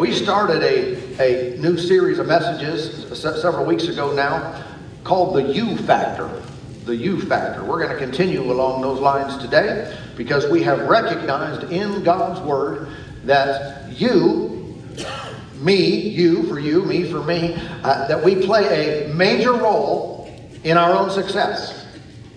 We 0.00 0.12
started 0.12 0.62
a, 0.62 1.54
a 1.54 1.58
new 1.58 1.76
series 1.76 2.18
of 2.18 2.26
messages 2.26 3.06
several 3.20 3.66
weeks 3.66 3.84
ago 3.84 4.14
now 4.14 4.64
called 5.04 5.36
the 5.36 5.42
U 5.52 5.76
Factor. 5.76 6.42
The 6.86 6.96
U 6.96 7.20
Factor. 7.20 7.62
We're 7.62 7.86
going 7.86 7.92
to 7.92 8.02
continue 8.02 8.50
along 8.50 8.80
those 8.80 8.98
lines 8.98 9.36
today 9.36 9.94
because 10.16 10.48
we 10.48 10.62
have 10.62 10.88
recognized 10.88 11.70
in 11.70 12.02
God's 12.02 12.40
Word 12.40 12.88
that 13.24 13.92
you, 13.92 14.74
me, 15.56 16.08
you 16.08 16.44
for 16.44 16.58
you, 16.58 16.82
me 16.82 17.04
for 17.04 17.22
me, 17.22 17.52
uh, 17.84 18.08
that 18.08 18.24
we 18.24 18.36
play 18.36 19.04
a 19.04 19.12
major 19.12 19.52
role 19.52 20.34
in 20.64 20.78
our 20.78 20.96
own 20.96 21.10
success, 21.10 21.84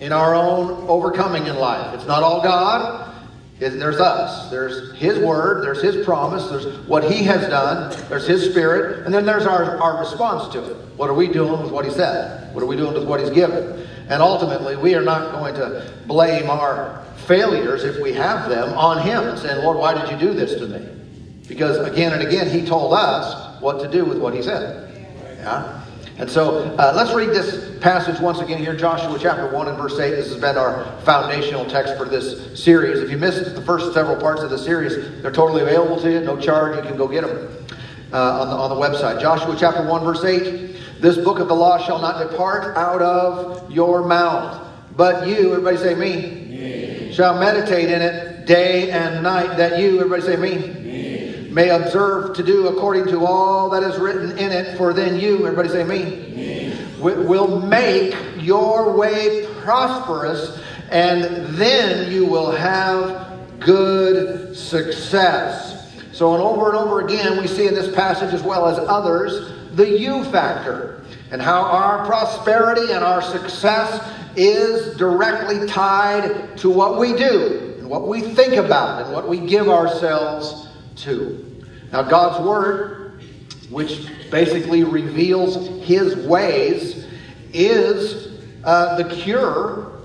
in 0.00 0.12
our 0.12 0.34
own 0.34 0.86
overcoming 0.86 1.46
in 1.46 1.56
life. 1.56 1.94
It's 1.94 2.06
not 2.06 2.22
all 2.22 2.42
God, 2.42 3.13
there's 3.58 4.00
us. 4.00 4.50
There's 4.50 4.96
His 4.96 5.18
Word. 5.18 5.64
There's 5.64 5.80
His 5.80 6.04
promise. 6.04 6.48
There's 6.48 6.86
what 6.88 7.04
He 7.10 7.22
has 7.24 7.48
done. 7.48 7.94
There's 8.08 8.26
His 8.26 8.50
Spirit. 8.50 9.04
And 9.04 9.14
then 9.14 9.24
there's 9.24 9.46
our, 9.46 9.78
our 9.78 10.00
response 10.00 10.52
to 10.54 10.64
it. 10.64 10.76
What 10.96 11.08
are 11.08 11.14
we 11.14 11.28
doing 11.28 11.62
with 11.62 11.70
what 11.70 11.84
He 11.84 11.90
said? 11.90 12.52
What 12.54 12.62
are 12.62 12.66
we 12.66 12.76
doing 12.76 12.94
with 12.94 13.06
what 13.06 13.20
He's 13.20 13.30
given? 13.30 13.86
And 14.08 14.20
ultimately, 14.22 14.76
we 14.76 14.94
are 14.94 15.02
not 15.02 15.32
going 15.32 15.54
to 15.54 15.90
blame 16.06 16.50
our 16.50 17.04
failures, 17.26 17.84
if 17.84 18.02
we 18.02 18.12
have 18.12 18.48
them, 18.48 18.76
on 18.76 19.00
Him 19.06 19.28
and 19.28 19.38
saying, 19.38 19.62
Lord, 19.64 19.78
why 19.78 19.94
did 19.94 20.10
you 20.10 20.18
do 20.18 20.34
this 20.34 20.54
to 20.58 20.66
me? 20.66 20.86
Because 21.48 21.78
again 21.78 22.12
and 22.12 22.22
again, 22.22 22.48
He 22.50 22.66
told 22.66 22.92
us 22.92 23.60
what 23.62 23.80
to 23.80 23.88
do 23.88 24.04
with 24.04 24.18
what 24.18 24.34
He 24.34 24.42
said. 24.42 25.08
Yeah? 25.38 25.83
And 26.16 26.30
so 26.30 26.58
uh, 26.78 26.92
let's 26.94 27.12
read 27.12 27.30
this 27.30 27.76
passage 27.80 28.20
once 28.20 28.38
again 28.38 28.58
here, 28.58 28.76
Joshua 28.76 29.18
chapter 29.20 29.50
1 29.50 29.66
and 29.68 29.76
verse 29.76 29.98
8. 29.98 30.10
This 30.10 30.28
has 30.28 30.40
been 30.40 30.56
our 30.56 30.84
foundational 31.00 31.64
text 31.64 31.96
for 31.96 32.04
this 32.04 32.62
series. 32.62 33.00
If 33.00 33.10
you 33.10 33.16
missed 33.16 33.52
the 33.56 33.62
first 33.62 33.92
several 33.92 34.16
parts 34.16 34.40
of 34.40 34.50
the 34.50 34.58
series, 34.58 35.20
they're 35.22 35.32
totally 35.32 35.62
available 35.62 36.00
to 36.02 36.12
you, 36.12 36.20
no 36.20 36.38
charge. 36.38 36.76
You 36.76 36.82
can 36.82 36.96
go 36.96 37.08
get 37.08 37.26
them 37.26 37.66
uh, 38.12 38.42
on, 38.42 38.48
the, 38.48 38.56
on 38.56 38.70
the 38.70 38.76
website. 38.76 39.20
Joshua 39.20 39.56
chapter 39.58 39.84
1, 39.84 40.04
verse 40.04 40.24
8. 40.24 41.00
This 41.00 41.18
book 41.18 41.40
of 41.40 41.48
the 41.48 41.54
law 41.54 41.84
shall 41.84 42.00
not 42.00 42.30
depart 42.30 42.76
out 42.76 43.02
of 43.02 43.68
your 43.72 44.06
mouth, 44.06 44.64
but 44.96 45.26
you, 45.26 45.50
everybody 45.50 45.76
say 45.78 45.96
me, 45.96 47.08
me. 47.08 47.12
shall 47.12 47.40
meditate 47.40 47.90
in 47.90 48.00
it 48.00 48.46
day 48.46 48.92
and 48.92 49.20
night, 49.24 49.56
that 49.56 49.80
you, 49.80 49.96
everybody 49.96 50.22
say 50.22 50.36
me, 50.36 50.83
may 51.54 51.70
observe 51.70 52.34
to 52.34 52.42
do 52.42 52.66
according 52.66 53.06
to 53.06 53.24
all 53.24 53.70
that 53.70 53.84
is 53.84 53.96
written 53.98 54.36
in 54.36 54.50
it, 54.50 54.76
for 54.76 54.92
then 54.92 55.18
you, 55.18 55.46
everybody 55.46 55.68
say 55.68 55.84
me, 55.84 56.04
me. 56.34 56.86
will 56.98 57.60
make 57.60 58.16
your 58.38 58.92
way 58.92 59.46
prosperous, 59.60 60.60
and 60.90 61.46
then 61.56 62.10
you 62.10 62.26
will 62.26 62.50
have 62.50 63.38
good 63.60 64.56
success. 64.56 65.92
So, 66.12 66.34
and 66.34 66.42
over 66.42 66.70
and 66.70 66.76
over 66.76 67.00
again, 67.06 67.40
we 67.40 67.46
see 67.46 67.68
in 67.68 67.74
this 67.74 67.94
passage 67.94 68.34
as 68.34 68.42
well 68.42 68.66
as 68.66 68.78
others 68.78 69.52
the 69.76 69.88
you 69.88 70.24
factor 70.24 71.04
and 71.30 71.40
how 71.40 71.62
our 71.62 72.04
prosperity 72.04 72.92
and 72.92 73.04
our 73.04 73.22
success 73.22 74.12
is 74.36 74.96
directly 74.96 75.66
tied 75.68 76.56
to 76.58 76.70
what 76.70 76.98
we 76.98 77.12
do 77.16 77.76
and 77.78 77.88
what 77.88 78.08
we 78.08 78.20
think 78.20 78.54
about 78.54 79.02
and 79.02 79.12
what 79.12 79.28
we 79.28 79.38
give 79.38 79.68
ourselves 79.68 80.68
to. 80.96 81.64
Now, 81.92 82.02
God's 82.02 82.44
Word, 82.44 83.22
which 83.70 84.08
basically 84.30 84.84
reveals 84.84 85.84
His 85.84 86.16
ways, 86.26 87.06
is 87.52 88.40
uh, 88.64 88.96
the 88.96 89.14
cure. 89.14 90.00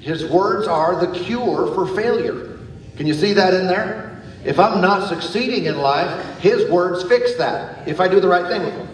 His 0.00 0.24
words 0.26 0.68
are 0.68 1.04
the 1.04 1.18
cure 1.24 1.74
for 1.74 1.86
failure. 1.96 2.58
Can 2.96 3.06
you 3.06 3.14
see 3.14 3.32
that 3.32 3.54
in 3.54 3.66
there? 3.66 4.22
If 4.44 4.60
I'm 4.60 4.80
not 4.80 5.08
succeeding 5.08 5.64
in 5.64 5.78
life, 5.78 6.38
His 6.38 6.70
words 6.70 7.02
fix 7.04 7.34
that. 7.36 7.88
If 7.88 8.00
I 8.00 8.06
do 8.06 8.20
the 8.20 8.28
right 8.28 8.46
thing 8.46 8.64
with 8.64 8.74
them, 8.74 8.88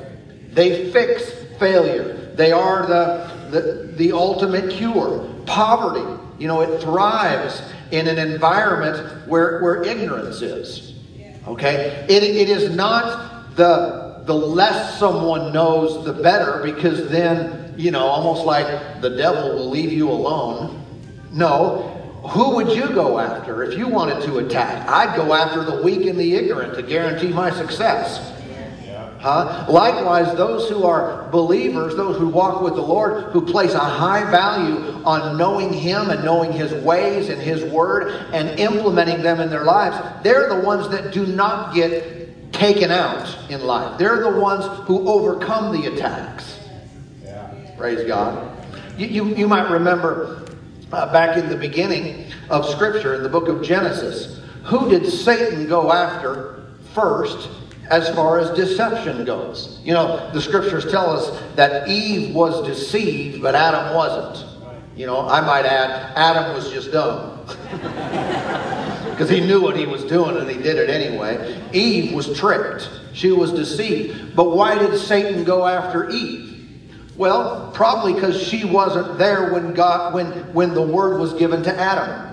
they 0.52 0.90
fix 0.90 1.30
failure. 1.58 2.32
They 2.34 2.52
are 2.52 2.86
the, 2.86 3.50
the, 3.50 3.92
the 3.96 4.12
ultimate 4.12 4.70
cure. 4.70 5.28
Poverty, 5.44 6.22
you 6.38 6.48
know, 6.48 6.62
it 6.62 6.80
thrives 6.80 7.62
in 7.90 8.08
an 8.08 8.18
environment 8.18 9.28
where, 9.28 9.60
where 9.60 9.82
ignorance 9.82 10.40
is. 10.40 10.91
Okay? 11.46 12.06
It, 12.08 12.22
it 12.22 12.48
is 12.48 12.74
not 12.74 13.56
the, 13.56 14.22
the 14.24 14.34
less 14.34 14.98
someone 14.98 15.52
knows, 15.52 16.04
the 16.04 16.12
better, 16.12 16.62
because 16.62 17.08
then, 17.08 17.74
you 17.76 17.90
know, 17.90 18.04
almost 18.04 18.44
like 18.44 19.00
the 19.00 19.10
devil 19.10 19.56
will 19.56 19.70
leave 19.70 19.92
you 19.92 20.10
alone. 20.10 20.84
No. 21.32 21.88
Who 22.30 22.54
would 22.54 22.68
you 22.68 22.88
go 22.88 23.18
after 23.18 23.64
if 23.64 23.76
you 23.76 23.88
wanted 23.88 24.22
to 24.22 24.38
attack? 24.38 24.88
I'd 24.88 25.16
go 25.16 25.34
after 25.34 25.64
the 25.64 25.82
weak 25.82 26.06
and 26.06 26.18
the 26.18 26.36
ignorant 26.36 26.74
to 26.76 26.82
guarantee 26.82 27.28
my 27.28 27.50
success. 27.50 28.32
Huh? 29.22 29.66
Likewise, 29.68 30.34
those 30.36 30.68
who 30.68 30.82
are 30.82 31.28
believers, 31.30 31.94
those 31.94 32.18
who 32.18 32.26
walk 32.26 32.60
with 32.60 32.74
the 32.74 32.82
Lord, 32.82 33.32
who 33.32 33.40
place 33.40 33.72
a 33.72 33.78
high 33.78 34.28
value 34.28 35.00
on 35.04 35.38
knowing 35.38 35.72
Him 35.72 36.10
and 36.10 36.24
knowing 36.24 36.50
His 36.50 36.72
ways 36.82 37.28
and 37.28 37.40
His 37.40 37.62
Word 37.62 38.08
and 38.32 38.58
implementing 38.58 39.22
them 39.22 39.38
in 39.38 39.48
their 39.48 39.62
lives, 39.62 39.96
they're 40.24 40.48
the 40.48 40.66
ones 40.66 40.88
that 40.88 41.12
do 41.12 41.24
not 41.24 41.72
get 41.72 42.52
taken 42.52 42.90
out 42.90 43.38
in 43.48 43.62
life. 43.62 43.96
They're 43.96 44.20
the 44.20 44.40
ones 44.40 44.64
who 44.88 45.08
overcome 45.08 45.80
the 45.80 45.94
attacks. 45.94 46.58
Yeah. 47.24 47.48
Praise 47.76 48.04
God. 48.04 48.58
You, 48.98 49.06
you, 49.06 49.36
you 49.36 49.46
might 49.46 49.70
remember 49.70 50.48
uh, 50.92 51.12
back 51.12 51.36
in 51.36 51.48
the 51.48 51.56
beginning 51.56 52.26
of 52.50 52.68
Scripture, 52.68 53.14
in 53.14 53.22
the 53.22 53.28
book 53.28 53.46
of 53.46 53.62
Genesis, 53.62 54.40
who 54.64 54.90
did 54.90 55.08
Satan 55.08 55.68
go 55.68 55.92
after 55.92 56.64
first 56.92 57.48
as 57.92 58.08
far 58.14 58.40
as 58.40 58.50
deception 58.56 59.24
goes. 59.24 59.78
You 59.84 59.92
know, 59.92 60.30
the 60.32 60.40
scriptures 60.40 60.90
tell 60.90 61.10
us 61.10 61.40
that 61.56 61.88
Eve 61.88 62.34
was 62.34 62.66
deceived, 62.66 63.42
but 63.42 63.54
Adam 63.54 63.94
wasn't. 63.94 64.46
You 64.96 65.06
know, 65.06 65.28
I 65.28 65.42
might 65.42 65.66
add, 65.66 66.16
Adam 66.16 66.54
was 66.54 66.72
just 66.72 66.90
dumb. 66.90 67.46
Because 69.12 69.28
he 69.28 69.40
knew 69.40 69.60
what 69.60 69.76
he 69.76 69.84
was 69.84 70.04
doing 70.04 70.38
and 70.38 70.48
he 70.48 70.56
did 70.56 70.78
it 70.78 70.88
anyway. 70.88 71.60
Eve 71.74 72.14
was 72.14 72.36
tricked. 72.36 72.88
She 73.12 73.30
was 73.30 73.52
deceived. 73.52 74.34
But 74.34 74.56
why 74.56 74.76
did 74.78 74.98
Satan 74.98 75.44
go 75.44 75.66
after 75.66 76.08
Eve? 76.08 76.80
Well, 77.16 77.70
probably 77.74 78.14
because 78.14 78.42
she 78.42 78.64
wasn't 78.64 79.18
there 79.18 79.52
when 79.52 79.74
God 79.74 80.14
when 80.14 80.28
when 80.54 80.72
the 80.72 80.82
word 80.82 81.20
was 81.20 81.34
given 81.34 81.62
to 81.62 81.78
Adam. 81.78 82.31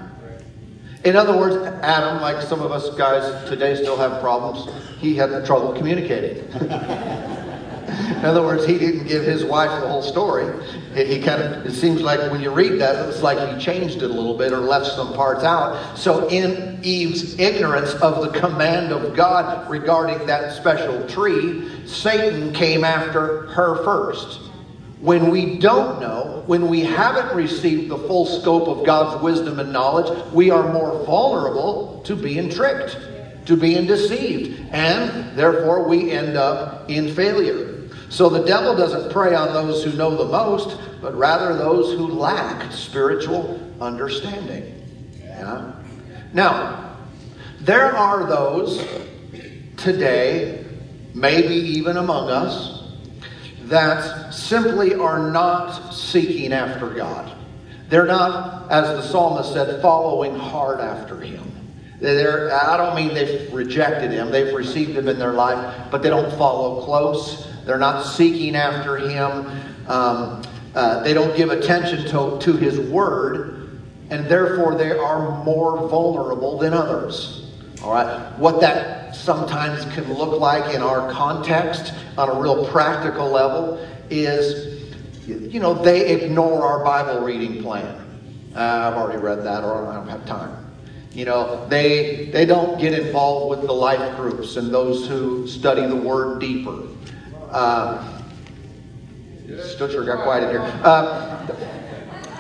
In 1.06 1.16
other 1.16 1.38
words, 1.38 1.56
Adam, 1.82 2.22
like 2.22 2.42
some 2.42 2.62
of 2.62 2.72
us 2.72 2.90
guys 2.96 3.48
today 3.48 3.76
still 3.76 3.96
have 3.98 4.22
problems, 4.22 4.72
he 5.00 5.16
had 5.16 5.46
trouble 5.46 5.74
communicating. 5.74 6.46
In 8.20 8.26
other 8.26 8.42
words, 8.42 8.66
he 8.66 8.78
didn't 8.78 9.08
give 9.08 9.24
his 9.24 9.46
wife 9.46 9.70
the 9.82 9.88
whole 9.88 10.02
story. 10.02 10.46
He, 10.94 11.22
kind 11.22 11.42
of, 11.42 11.66
it 11.66 11.72
seems 11.72 12.02
like 12.02 12.20
when 12.32 12.42
you 12.42 12.52
read 12.52 12.80
that, 12.82 13.08
it's 13.08 13.22
like 13.22 13.38
he 13.54 13.60
changed 13.64 13.98
it 13.98 14.04
a 14.04 14.14
little 14.14 14.38
bit 14.38 14.52
or 14.52 14.60
left 14.60 14.88
some 14.88 15.14
parts 15.14 15.44
out. 15.44 15.98
So, 15.98 16.28
in 16.28 16.80
Eve's 16.84 17.40
ignorance 17.40 17.94
of 17.96 18.22
the 18.22 18.38
command 18.38 18.92
of 18.92 19.16
God 19.16 19.70
regarding 19.70 20.28
that 20.28 20.54
special 20.56 21.08
tree, 21.08 21.88
Satan 21.88 22.54
came 22.54 22.84
after 22.84 23.48
her 23.48 23.84
first. 23.84 24.49
When 25.02 25.30
we 25.32 25.58
don't 25.60 26.02
know, 26.02 26.44
when 26.46 26.68
we 26.68 26.82
haven't 26.82 27.34
received 27.34 27.90
the 27.90 27.98
full 27.98 28.26
scope 28.26 28.68
of 28.68 28.86
God's 28.86 29.22
wisdom 29.24 29.60
and 29.60 29.72
knowledge, 29.72 30.34
we 30.34 30.52
are 30.52 30.74
more 30.74 31.06
vulnerable 31.06 32.02
to 32.04 32.18
being 32.18 32.50
tricked, 32.50 32.98
to 33.46 33.56
being 33.56 33.86
deceived, 33.86 34.60
and 34.72 35.38
therefore 35.38 35.88
we 35.88 36.12
end 36.12 36.36
up 36.36 36.90
in 36.90 37.14
failure. 37.14 37.90
So 38.10 38.28
the 38.28 38.44
devil 38.44 38.76
doesn't 38.76 39.12
prey 39.12 39.36
on 39.36 39.54
those 39.54 39.84
who 39.84 39.94
know 39.94 40.18
the 40.18 40.26
most, 40.26 40.78
but 41.02 41.16
rather 41.16 41.56
those 41.56 41.98
who 41.98 42.08
lack 42.08 42.72
spiritual 42.74 43.58
understanding. 43.80 44.84
Yeah? 45.18 45.72
Now, 46.34 46.98
there 47.62 47.96
are 47.96 48.26
those 48.26 48.86
today, 49.78 50.66
maybe 51.14 51.56
even 51.56 51.98
among 51.98 52.30
us, 52.30 52.79
that 53.70 54.34
simply 54.34 54.96
are 54.96 55.32
not 55.32 55.92
seeking 55.94 56.54
after 56.54 56.90
God. 56.90 57.36
They're 57.90 58.06
not, 58.06 58.72
as 58.72 58.88
the 58.88 59.02
psalmist 59.02 59.54
said, 59.54 59.82
following 59.82 60.36
hard 60.36 60.80
after 60.80 61.20
Him. 61.20 61.44
They're, 62.00 62.54
I 62.54 62.78
don't 62.78 62.96
mean 62.96 63.14
they've 63.14 63.52
rejected 63.54 64.12
Him, 64.12 64.32
they've 64.32 64.54
received 64.54 64.92
Him 64.92 65.08
in 65.08 65.20
their 65.20 65.34
life, 65.34 65.88
but 65.92 66.02
they 66.02 66.10
don't 66.10 66.32
follow 66.38 66.84
close. 66.84 67.48
They're 67.66 67.80
not 67.80 68.04
seeking 68.04 68.56
after 68.56 68.98
Him. 68.98 69.46
Um, 69.88 70.44
uh, 70.76 71.02
they 71.04 71.14
don't 71.14 71.36
give 71.36 71.50
attention 71.50 72.06
to, 72.06 72.38
to 72.40 72.58
His 72.58 72.80
Word, 72.80 73.82
and 74.12 74.26
therefore 74.28 74.76
they 74.76 74.92
are 74.92 75.44
more 75.44 75.88
vulnerable 75.88 76.58
than 76.58 76.74
others. 76.74 77.52
All 77.84 77.94
right? 77.94 78.38
What 78.38 78.62
that 78.62 78.99
sometimes 79.14 79.86
can 79.94 80.14
look 80.14 80.40
like 80.40 80.74
in 80.74 80.82
our 80.82 81.12
context 81.12 81.94
on 82.18 82.30
a 82.30 82.40
real 82.40 82.66
practical 82.68 83.30
level 83.30 83.86
is, 84.10 84.92
you 85.28 85.60
know, 85.60 85.74
they 85.74 86.10
ignore 86.10 86.64
our 86.64 86.84
Bible 86.84 87.22
reading 87.22 87.62
plan. 87.62 87.96
Uh, 88.56 88.60
I've 88.60 88.94
already 88.96 89.20
read 89.20 89.44
that, 89.44 89.64
or 89.64 89.88
I 89.88 89.96
don't 89.96 90.08
have 90.08 90.26
time. 90.26 90.66
You 91.14 91.26
know, 91.26 91.68
they 91.68 92.30
they 92.32 92.46
don't 92.46 92.80
get 92.80 92.94
involved 92.94 93.50
with 93.50 93.68
the 93.68 93.74
life 93.74 94.16
groups 94.16 94.58
and 94.58 94.74
those 94.74 95.08
who 95.08 95.48
study 95.48 95.86
the 95.86 95.96
word 95.96 96.40
deeper. 96.40 96.84
Uh, 97.52 98.22
Stutcher 99.48 100.06
got 100.06 100.24
quiet 100.24 100.44
in 100.44 100.50
here. 100.50 100.82
Uh, 100.84 101.48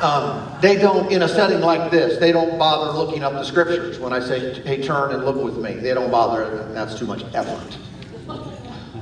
um, 0.01 0.57
they 0.61 0.75
don't, 0.77 1.11
in 1.11 1.23
a 1.23 1.27
setting 1.27 1.61
like 1.61 1.91
this, 1.91 2.19
they 2.19 2.31
don't 2.31 2.57
bother 2.57 2.97
looking 2.97 3.23
up 3.23 3.33
the 3.33 3.43
scriptures. 3.43 3.99
When 3.99 4.13
I 4.13 4.19
say, 4.19 4.61
hey, 4.61 4.81
turn 4.81 5.11
and 5.13 5.25
look 5.25 5.35
with 5.35 5.57
me, 5.57 5.73
they 5.73 5.93
don't 5.93 6.11
bother. 6.11 6.71
That's 6.73 6.97
too 6.97 7.05
much 7.05 7.23
effort. 7.33 7.77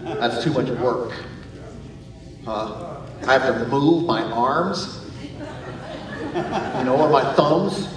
That's 0.03 0.43
too 0.43 0.51
much 0.51 0.69
work. 0.79 1.13
Uh, 2.45 3.01
I 3.27 3.33
have 3.33 3.61
to 3.61 3.67
move 3.67 4.05
my 4.05 4.21
arms, 4.23 5.03
you 5.23 6.83
know, 6.83 6.97
or 6.97 7.09
my 7.09 7.33
thumbs. 7.33 7.93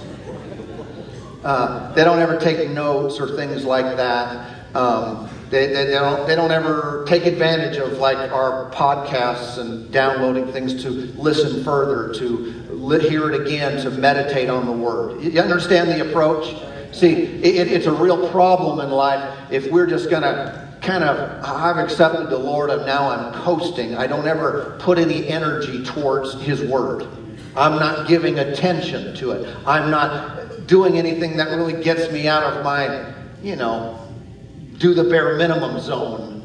Uh, 1.43 1.91
they 1.93 2.03
don't 2.03 2.19
ever 2.19 2.39
take 2.39 2.69
notes 2.69 3.19
or 3.19 3.35
things 3.35 3.65
like 3.65 3.97
that. 3.97 4.75
Um, 4.75 5.29
they, 5.49 5.67
they, 5.67 5.85
they, 5.85 5.91
don't, 5.93 6.27
they 6.27 6.35
don't 6.35 6.51
ever 6.51 7.05
take 7.07 7.25
advantage 7.25 7.77
of 7.77 7.93
like 7.97 8.31
our 8.31 8.69
podcasts 8.71 9.57
and 9.57 9.91
downloading 9.91 10.51
things 10.51 10.81
to 10.83 10.89
listen 10.89 11.63
further, 11.63 12.13
to 12.19 12.60
hear 12.89 13.31
it 13.31 13.41
again, 13.41 13.81
to 13.83 13.91
meditate 13.91 14.49
on 14.49 14.65
the 14.65 14.71
Word. 14.71 15.21
You 15.21 15.39
understand 15.41 15.89
the 15.89 16.09
approach? 16.09 16.55
See, 16.91 17.13
it, 17.13 17.71
it's 17.71 17.85
a 17.85 17.91
real 17.91 18.29
problem 18.29 18.79
in 18.79 18.91
life 18.91 19.51
if 19.51 19.71
we're 19.71 19.87
just 19.87 20.09
going 20.09 20.23
to 20.23 20.69
kind 20.81 21.03
of, 21.03 21.43
I've 21.43 21.77
accepted 21.77 22.29
the 22.29 22.37
Lord 22.37 22.69
and 22.69 22.85
now 22.85 23.09
I'm 23.09 23.33
coasting. 23.33 23.95
I 23.95 24.07
don't 24.07 24.27
ever 24.27 24.77
put 24.79 24.97
any 24.97 25.27
energy 25.27 25.83
towards 25.83 26.41
His 26.41 26.61
Word. 26.63 27.07
I'm 27.55 27.79
not 27.79 28.07
giving 28.07 28.39
attention 28.39 29.15
to 29.17 29.31
it. 29.31 29.55
I'm 29.65 29.91
not 29.91 30.67
doing 30.67 30.97
anything 30.97 31.37
that 31.37 31.49
really 31.49 31.81
gets 31.83 32.11
me 32.11 32.27
out 32.27 32.43
of 32.43 32.63
my, 32.63 33.13
you 33.43 33.55
know, 33.55 33.99
do 34.77 34.93
the 34.93 35.03
bare 35.03 35.37
minimum 35.37 35.79
zone 35.79 36.39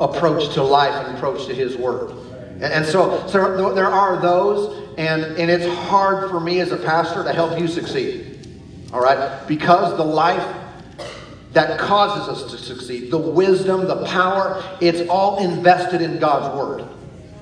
approach 0.00 0.52
to 0.54 0.62
life 0.62 1.06
and 1.06 1.16
approach 1.16 1.46
to 1.46 1.54
His 1.54 1.76
Word. 1.76 2.14
And 2.60 2.84
so, 2.84 3.26
so 3.26 3.72
there 3.74 3.86
are 3.86 4.20
those, 4.20 4.87
and, 4.98 5.22
and 5.22 5.48
it's 5.48 5.72
hard 5.86 6.28
for 6.28 6.40
me 6.40 6.58
as 6.58 6.72
a 6.72 6.76
pastor 6.76 7.22
to 7.22 7.32
help 7.32 7.58
you 7.58 7.68
succeed. 7.68 8.46
All 8.92 9.00
right? 9.00 9.46
Because 9.46 9.96
the 9.96 10.04
life 10.04 10.56
that 11.52 11.78
causes 11.78 12.28
us 12.28 12.50
to 12.50 12.58
succeed, 12.58 13.10
the 13.10 13.18
wisdom, 13.18 13.86
the 13.86 14.04
power, 14.06 14.62
it's 14.80 15.08
all 15.08 15.38
invested 15.38 16.02
in 16.02 16.18
God's 16.18 16.54
Word. 16.56 16.84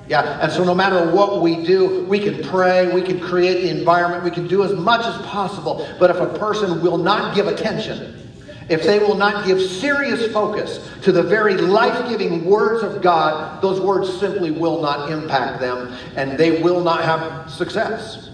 Yeah, 0.06 0.38
and 0.40 0.52
so 0.52 0.64
no 0.64 0.74
matter 0.74 1.10
what 1.10 1.42
we 1.42 1.64
do, 1.64 2.04
we 2.04 2.20
can 2.20 2.42
pray, 2.44 2.92
we 2.92 3.02
can 3.02 3.18
create 3.18 3.62
the 3.62 3.70
environment, 3.70 4.22
we 4.22 4.30
can 4.30 4.46
do 4.46 4.62
as 4.62 4.72
much 4.72 5.04
as 5.04 5.20
possible. 5.26 5.88
But 5.98 6.10
if 6.10 6.18
a 6.18 6.38
person 6.38 6.80
will 6.82 6.98
not 6.98 7.34
give 7.34 7.48
attention, 7.48 8.25
if 8.68 8.82
they 8.82 8.98
will 8.98 9.14
not 9.14 9.46
give 9.46 9.60
serious 9.60 10.32
focus 10.32 10.90
to 11.02 11.12
the 11.12 11.22
very 11.22 11.56
life 11.56 12.08
giving 12.08 12.44
words 12.44 12.82
of 12.82 13.00
God, 13.00 13.62
those 13.62 13.80
words 13.80 14.12
simply 14.18 14.50
will 14.50 14.82
not 14.82 15.10
impact 15.10 15.60
them 15.60 15.96
and 16.16 16.36
they 16.36 16.62
will 16.62 16.82
not 16.82 17.04
have 17.04 17.50
success. 17.50 18.30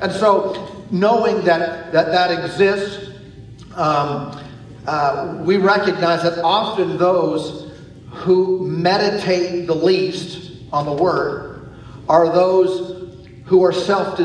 And 0.00 0.12
so, 0.12 0.84
knowing 0.90 1.44
that 1.44 1.92
that, 1.92 2.06
that 2.06 2.44
exists, 2.44 3.10
um, 3.76 4.40
uh, 4.86 5.40
we 5.44 5.56
recognize 5.56 6.22
that 6.22 6.42
often 6.42 6.98
those 6.98 7.72
who 8.10 8.66
meditate 8.66 9.66
the 9.66 9.74
least 9.74 10.52
on 10.72 10.86
the 10.86 10.92
Word 10.92 11.76
are 12.08 12.32
those 12.32 13.08
who 13.44 13.62
are 13.64 13.72
self 13.72 14.16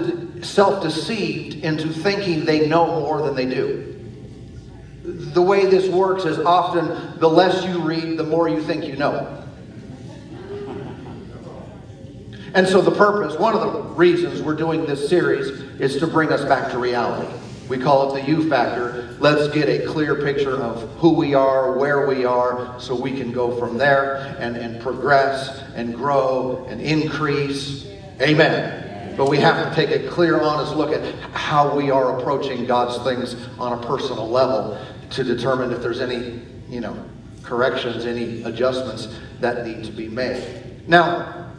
deceived 0.82 1.56
into 1.64 1.90
thinking 1.90 2.46
they 2.46 2.68
know 2.68 2.88
more 2.88 3.22
than 3.22 3.36
they 3.36 3.46
do 3.46 3.93
the 5.04 5.42
way 5.42 5.66
this 5.66 5.90
works 5.90 6.24
is 6.24 6.40
often 6.40 7.20
the 7.20 7.30
less 7.30 7.66
you 7.66 7.82
read, 7.82 8.18
the 8.18 8.24
more 8.24 8.48
you 8.48 8.62
think 8.64 8.86
you 8.86 8.96
know. 8.96 9.40
And 12.56 12.68
so, 12.68 12.82
the 12.82 12.92
purpose, 12.92 13.38
one 13.38 13.56
of 13.56 13.74
the 13.74 13.82
reasons 13.96 14.42
we're 14.42 14.56
doing 14.56 14.86
this 14.86 15.10
series 15.10 15.48
is 15.82 15.98
to 15.98 16.08
bring 16.08 16.32
us 16.32 16.46
back 16.46 16.72
to 16.72 16.78
reality. 16.78 17.28
We 17.68 17.80
call 17.80 18.16
it 18.16 18.22
the 18.22 18.28
U 18.30 18.48
factor. 18.48 19.16
Let's 19.20 19.54
get 19.54 19.68
a 19.68 19.88
clear 19.88 20.16
picture 20.16 20.62
of 20.62 20.90
who 20.98 21.14
we 21.14 21.34
are, 21.34 21.78
where 21.78 22.08
we 22.08 22.26
are, 22.26 22.80
so 22.80 22.96
we 22.96 23.12
can 23.12 23.32
go 23.32 23.58
from 23.58 23.78
there 23.78 24.38
and, 24.40 24.56
and 24.56 24.80
progress 24.82 25.64
and 25.76 25.96
grow 25.96 26.66
and 26.70 26.80
increase. 26.80 27.88
Amen. 28.22 29.16
But 29.18 29.30
we 29.30 29.38
have 29.40 29.70
to 29.70 29.76
take 29.76 30.04
a 30.04 30.08
clear, 30.10 30.40
honest 30.40 30.76
look 30.76 30.92
at 30.92 31.16
how 31.32 31.76
we 31.76 31.92
are 31.92 32.20
approaching 32.20 32.66
God's 32.66 33.04
things 33.04 33.36
on 33.58 33.74
a 33.74 33.88
personal 33.88 34.30
level 34.30 34.78
to 35.14 35.24
determine 35.24 35.72
if 35.72 35.82
there's 35.82 36.02
any, 36.02 36.42
you 36.70 36.82
know, 36.82 36.98
corrections, 37.44 38.06
any 38.06 38.44
adjustments 38.44 39.08
that 39.40 39.66
need 39.66 39.84
to 39.86 39.92
be 39.92 40.08
made. 40.08 40.88
Now, 40.88 41.52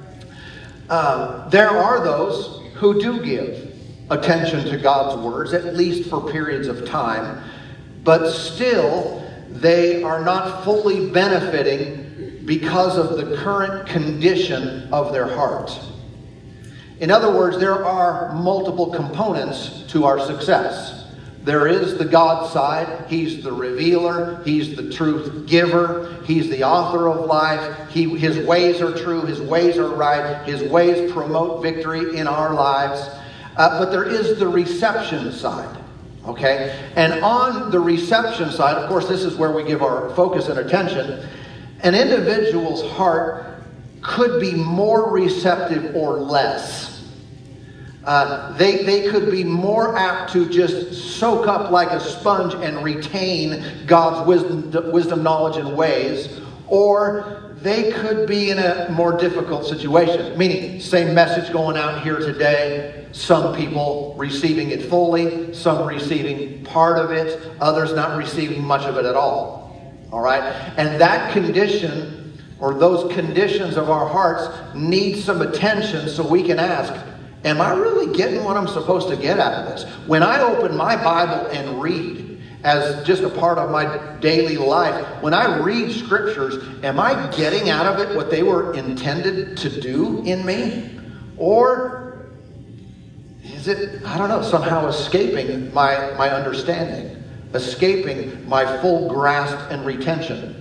uh, 0.88 1.48
there 1.48 1.70
are 1.70 2.02
those 2.02 2.62
who 2.74 3.00
do 3.00 3.22
give 3.22 3.74
attention 4.10 4.64
to 4.66 4.76
God's 4.76 5.20
words, 5.22 5.52
at 5.52 5.74
least 5.74 6.10
for 6.10 6.30
periods 6.30 6.68
of 6.68 6.86
time, 6.86 7.42
but 8.02 8.30
still 8.30 9.24
they 9.48 10.02
are 10.02 10.22
not 10.22 10.64
fully 10.64 11.10
benefiting 11.10 12.42
because 12.44 12.98
of 12.98 13.16
the 13.16 13.36
current 13.36 13.88
condition 13.88 14.92
of 14.92 15.12
their 15.12 15.26
heart. 15.26 15.78
In 17.00 17.10
other 17.10 17.30
words, 17.30 17.58
there 17.58 17.84
are 17.84 18.34
multiple 18.34 18.92
components 18.92 19.84
to 19.88 20.04
our 20.04 20.20
success. 20.20 21.03
There 21.44 21.66
is 21.66 21.98
the 21.98 22.06
God 22.06 22.50
side. 22.50 23.04
He's 23.08 23.44
the 23.44 23.52
revealer. 23.52 24.42
He's 24.44 24.74
the 24.74 24.90
truth 24.90 25.46
giver. 25.46 26.22
He's 26.24 26.48
the 26.48 26.64
author 26.64 27.06
of 27.08 27.26
life. 27.26 27.90
He, 27.90 28.08
his 28.16 28.38
ways 28.46 28.80
are 28.80 28.96
true. 28.96 29.22
His 29.26 29.42
ways 29.42 29.76
are 29.76 29.94
right. 29.94 30.42
His 30.46 30.62
ways 30.62 31.12
promote 31.12 31.62
victory 31.62 32.16
in 32.18 32.26
our 32.26 32.54
lives. 32.54 33.06
Uh, 33.58 33.78
but 33.78 33.90
there 33.90 34.04
is 34.04 34.38
the 34.38 34.48
reception 34.48 35.30
side. 35.32 35.78
Okay? 36.26 36.90
And 36.96 37.22
on 37.22 37.70
the 37.70 37.78
reception 37.78 38.50
side, 38.50 38.78
of 38.78 38.88
course, 38.88 39.06
this 39.06 39.22
is 39.22 39.36
where 39.36 39.52
we 39.52 39.64
give 39.64 39.82
our 39.82 40.14
focus 40.14 40.48
and 40.48 40.58
attention. 40.58 41.28
An 41.80 41.94
individual's 41.94 42.90
heart 42.92 43.62
could 44.00 44.40
be 44.40 44.52
more 44.54 45.10
receptive 45.10 45.94
or 45.94 46.16
less 46.16 46.93
uh, 48.06 48.52
they, 48.58 48.84
they 48.84 49.08
could 49.08 49.30
be 49.30 49.44
more 49.44 49.96
apt 49.96 50.32
to 50.32 50.48
just 50.48 51.18
soak 51.18 51.48
up 51.48 51.70
like 51.70 51.90
a 51.90 52.00
sponge 52.00 52.54
and 52.54 52.84
retain 52.84 53.86
God's 53.86 54.26
wisdom, 54.26 54.92
wisdom, 54.92 55.22
knowledge, 55.22 55.56
and 55.56 55.74
ways, 55.74 56.40
or 56.68 57.54
they 57.62 57.90
could 57.92 58.28
be 58.28 58.50
in 58.50 58.58
a 58.58 58.88
more 58.90 59.16
difficult 59.16 59.64
situation. 59.64 60.36
Meaning, 60.36 60.80
same 60.80 61.14
message 61.14 61.50
going 61.50 61.78
out 61.78 62.02
here 62.02 62.18
today, 62.18 63.06
some 63.12 63.56
people 63.56 64.14
receiving 64.18 64.70
it 64.70 64.82
fully, 64.82 65.54
some 65.54 65.88
receiving 65.88 66.62
part 66.64 66.98
of 66.98 67.10
it, 67.10 67.40
others 67.60 67.94
not 67.94 68.18
receiving 68.18 68.62
much 68.62 68.82
of 68.82 68.98
it 68.98 69.06
at 69.06 69.16
all. 69.16 69.64
All 70.12 70.20
right? 70.20 70.42
And 70.76 71.00
that 71.00 71.32
condition, 71.32 72.38
or 72.60 72.74
those 72.74 73.10
conditions 73.14 73.78
of 73.78 73.88
our 73.88 74.06
hearts, 74.06 74.74
need 74.74 75.16
some 75.16 75.40
attention 75.40 76.10
so 76.10 76.26
we 76.26 76.42
can 76.42 76.58
ask, 76.58 76.92
Am 77.44 77.60
I 77.60 77.74
really 77.74 78.16
getting 78.16 78.42
what 78.42 78.56
I'm 78.56 78.68
supposed 78.68 79.08
to 79.08 79.16
get 79.16 79.38
out 79.38 79.52
of 79.52 79.66
this? 79.66 79.84
When 80.06 80.22
I 80.22 80.40
open 80.40 80.76
my 80.76 80.96
Bible 80.96 81.46
and 81.48 81.80
read, 81.80 82.42
as 82.64 83.06
just 83.06 83.22
a 83.22 83.28
part 83.28 83.58
of 83.58 83.70
my 83.70 84.16
daily 84.20 84.56
life, 84.56 85.06
when 85.22 85.34
I 85.34 85.58
read 85.58 85.92
scriptures, 85.92 86.64
am 86.82 86.98
I 86.98 87.30
getting 87.36 87.68
out 87.68 87.84
of 87.84 88.00
it 88.00 88.16
what 88.16 88.30
they 88.30 88.42
were 88.42 88.72
intended 88.72 89.58
to 89.58 89.80
do 89.80 90.22
in 90.22 90.44
me? 90.46 90.98
Or 91.36 92.30
is 93.42 93.68
it, 93.68 94.02
I 94.06 94.16
don't 94.16 94.30
know, 94.30 94.40
somehow 94.40 94.86
escaping 94.86 95.72
my, 95.74 96.12
my 96.16 96.30
understanding, 96.30 97.22
escaping 97.52 98.48
my 98.48 98.80
full 98.80 99.10
grasp 99.10 99.58
and 99.70 99.84
retention? 99.84 100.60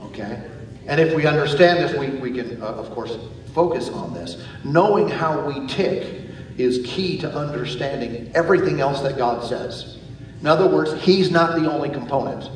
Okay? 0.00 0.42
And 0.86 0.98
if 0.98 1.14
we 1.14 1.26
understand 1.26 1.80
this, 1.80 1.94
we, 1.98 2.08
we 2.18 2.32
can, 2.32 2.62
uh, 2.62 2.66
of 2.66 2.90
course, 2.92 3.18
focus 3.54 3.88
on 3.88 4.14
this. 4.14 4.42
Knowing 4.64 5.08
how 5.08 5.40
we 5.40 5.66
tick 5.66 6.22
is 6.56 6.80
key 6.84 7.18
to 7.18 7.32
understanding 7.32 8.30
everything 8.34 8.80
else 8.80 9.00
that 9.02 9.16
God 9.16 9.44
says. 9.48 9.98
In 10.40 10.46
other 10.46 10.68
words, 10.68 11.00
He's 11.02 11.30
not 11.30 11.60
the 11.60 11.70
only 11.70 11.88
component. 11.88 12.50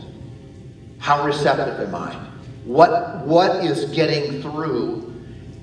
How 0.98 1.24
receptive 1.24 1.80
am 1.80 1.94
I? 1.94 2.14
What, 2.64 3.26
what 3.26 3.64
is 3.64 3.86
getting 3.86 4.40
through 4.40 5.12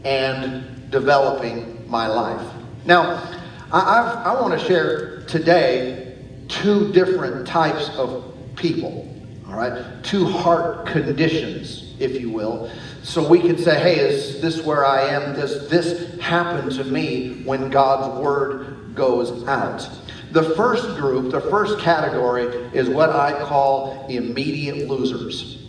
and 0.03 0.89
developing 0.91 1.89
my 1.89 2.07
life? 2.07 2.45
Now, 2.85 3.23
I, 3.71 3.79
I've, 3.79 4.27
I 4.27 4.41
want 4.41 4.59
to 4.59 4.65
share 4.65 5.21
today 5.23 6.17
two 6.47 6.91
different 6.91 7.47
types 7.47 7.89
of 7.97 8.33
people, 8.55 9.07
all 9.47 9.55
right? 9.55 10.03
Two 10.03 10.25
heart 10.25 10.87
conditions 10.87 11.88
if 11.99 12.19
you 12.19 12.29
will. 12.29 12.71
So 13.03 13.27
we 13.27 13.39
can 13.39 13.57
say, 13.57 13.79
hey, 13.79 13.99
is 13.99 14.41
this 14.41 14.63
where 14.63 14.85
I 14.85 15.01
am? 15.09 15.35
Does 15.35 15.69
this 15.69 16.19
happen 16.19 16.69
to 16.71 16.83
me 16.83 17.43
when 17.43 17.69
God's 17.69 18.21
word 18.21 18.95
goes 18.95 19.47
out? 19.47 19.87
The 20.31 20.43
first 20.55 20.97
group, 20.97 21.31
the 21.31 21.41
first 21.41 21.79
category, 21.79 22.45
is 22.73 22.87
what 22.87 23.09
I 23.09 23.43
call 23.45 24.05
immediate 24.09 24.87
losers. 24.87 25.67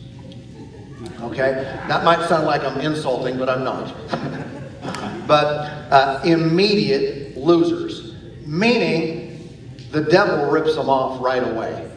Okay? 1.23 1.53
That 1.89 2.05
might 2.05 2.29
sound 2.29 2.47
like 2.47 2.63
I'm 2.63 2.81
insulting, 2.81 3.39
but 3.39 3.49
I'm 3.49 3.65
not. 3.65 3.95
but 5.27 5.47
uh, 5.91 6.21
immediate 6.25 7.37
losers, 7.37 8.15
meaning 8.47 9.49
the 9.93 10.03
devil 10.03 10.51
rips 10.51 10.75
them 10.75 10.91
off 10.91 11.23
right 11.23 11.43
away. 11.43 11.91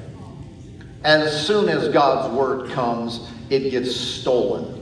As 1.04 1.46
soon 1.46 1.70
as 1.70 1.90
God's 1.90 2.34
word 2.34 2.72
comes, 2.72 3.30
it 3.50 3.70
gets 3.72 3.96
stolen. 3.96 4.80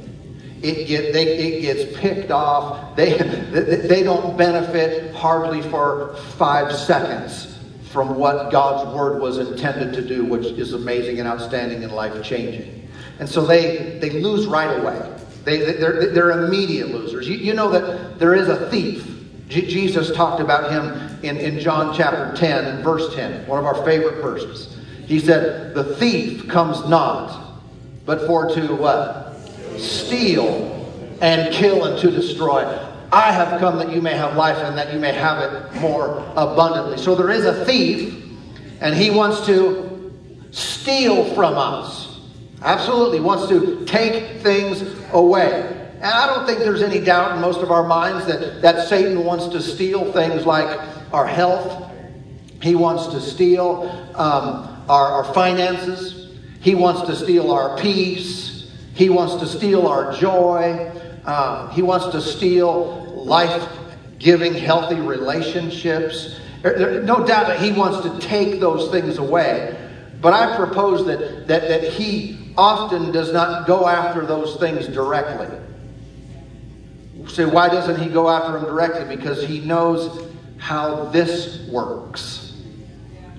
It, 0.61 0.87
get, 0.87 1.13
they, 1.13 1.37
it 1.37 1.61
gets 1.61 1.97
picked 1.97 2.29
off. 2.29 2.95
They, 2.95 3.17
they 3.87 4.03
don't 4.03 4.37
benefit 4.37 5.13
hardly 5.15 5.61
for 5.63 6.15
five 6.37 6.71
seconds 6.71 7.57
from 7.91 8.15
what 8.15 8.51
God's 8.51 8.95
word 8.95 9.21
was 9.21 9.37
intended 9.37 9.93
to 9.93 10.07
do, 10.07 10.23
which 10.23 10.45
is 10.45 10.73
amazing 10.73 11.19
and 11.19 11.27
outstanding 11.27 11.83
and 11.83 11.91
life 11.91 12.23
changing. 12.23 12.87
And 13.19 13.27
so 13.27 13.45
they, 13.45 13.99
they 13.99 14.11
lose 14.11 14.45
right 14.45 14.79
away. 14.79 15.17
They, 15.43 15.73
they're, 15.73 16.13
they're 16.13 16.45
immediate 16.45 16.89
losers. 16.89 17.27
You, 17.27 17.35
you 17.35 17.53
know 17.53 17.69
that 17.71 18.19
there 18.19 18.35
is 18.35 18.47
a 18.47 18.69
thief. 18.69 19.07
J- 19.47 19.67
Jesus 19.67 20.15
talked 20.15 20.39
about 20.39 20.71
him 20.71 21.19
in, 21.23 21.37
in 21.37 21.59
John 21.59 21.95
chapter 21.95 22.33
10 22.35 22.65
and 22.65 22.83
verse 22.83 23.13
10, 23.15 23.47
one 23.47 23.59
of 23.59 23.65
our 23.65 23.83
favorite 23.83 24.21
verses. 24.21 24.77
He 25.05 25.20
said, 25.20 25.74
The 25.74 25.96
thief 25.96 26.48
comes 26.48 26.88
not, 26.88 27.60
but 28.05 28.25
for 28.27 28.53
to 28.53 28.75
what? 28.75 29.36
Steal 29.77 30.77
and 31.22 31.53
kill 31.53 31.86
and 31.86 32.00
to 32.00 32.12
destroy. 32.12 32.63
I 33.12 33.31
have 33.31 33.60
come 33.60 33.77
that 33.77 33.91
you 33.91 34.01
may 34.01 34.15
have 34.15 34.38
life 34.38 34.58
and 34.58 34.77
that 34.77 34.93
you 34.93 35.00
may 35.00 35.12
have 35.12 35.41
it 35.41 35.74
more 35.81 36.20
abundantly. 36.38 36.98
So 36.98 37.13
there 37.13 37.29
is 37.29 37.46
a 37.46 37.65
thief, 37.65 38.24
and 38.79 38.96
he 38.96 39.10
wants 39.10 39.46
to 39.48 40.12
steal 40.51 41.34
from 41.36 41.58
us. 41.58 42.20
Absolutely 42.62 43.20
wants 43.20 43.48
to 43.48 43.86
take 43.86 44.41
things 44.41 44.84
away. 45.12 45.77
And 45.96 46.05
I 46.05 46.25
don't 46.27 46.46
think 46.46 46.60
there's 46.60 46.81
any 46.81 47.00
doubt 47.00 47.36
in 47.36 47.41
most 47.41 47.60
of 47.62 47.70
our 47.72 47.86
minds 47.86 48.25
that, 48.27 48.62
that 48.62 48.88
Satan 48.88 49.24
wants 49.24 49.48
to 49.48 49.62
steal 49.62 50.12
things 50.13 50.46
like 50.46 50.79
our 51.13 51.27
health. 51.27 51.91
He 52.62 52.75
wants 52.75 53.08
to 53.08 53.20
steal 53.20 53.89
um, 54.15 54.70
our, 54.89 55.23
our 55.23 55.33
finances. 55.33 56.38
He 56.61 56.75
wants 56.75 57.01
to 57.01 57.15
steal 57.15 57.51
our 57.51 57.77
peace. 57.77 58.71
He 58.93 59.09
wants 59.09 59.35
to 59.35 59.47
steal 59.47 59.88
our 59.88 60.13
joy. 60.13 60.91
Uh, 61.25 61.69
he 61.69 61.81
wants 61.81 62.07
to 62.07 62.21
steal 62.21 63.23
life 63.25 63.67
giving, 64.19 64.53
healthy 64.53 65.00
relationships. 65.00 66.39
No 66.63 67.25
doubt 67.25 67.47
that 67.47 67.59
he 67.59 67.71
wants 67.71 68.01
to 68.01 68.19
take 68.19 68.59
those 68.59 68.91
things 68.91 69.17
away. 69.17 69.77
But 70.21 70.33
I 70.33 70.55
propose 70.55 71.05
that, 71.07 71.47
that, 71.47 71.67
that 71.67 71.83
he 71.83 72.53
often 72.55 73.11
does 73.11 73.33
not 73.33 73.65
go 73.65 73.88
after 73.88 74.25
those 74.25 74.57
things 74.57 74.88
directly. 74.88 75.47
Say, 77.27 77.45
so 77.45 77.50
why 77.50 77.69
doesn't 77.69 78.00
he 78.00 78.09
go 78.09 78.29
after 78.29 78.53
them 78.53 78.65
directly? 78.65 79.15
Because 79.15 79.43
he 79.43 79.61
knows 79.61 80.27
how 80.57 81.05
this 81.05 81.67
works. 81.69 82.50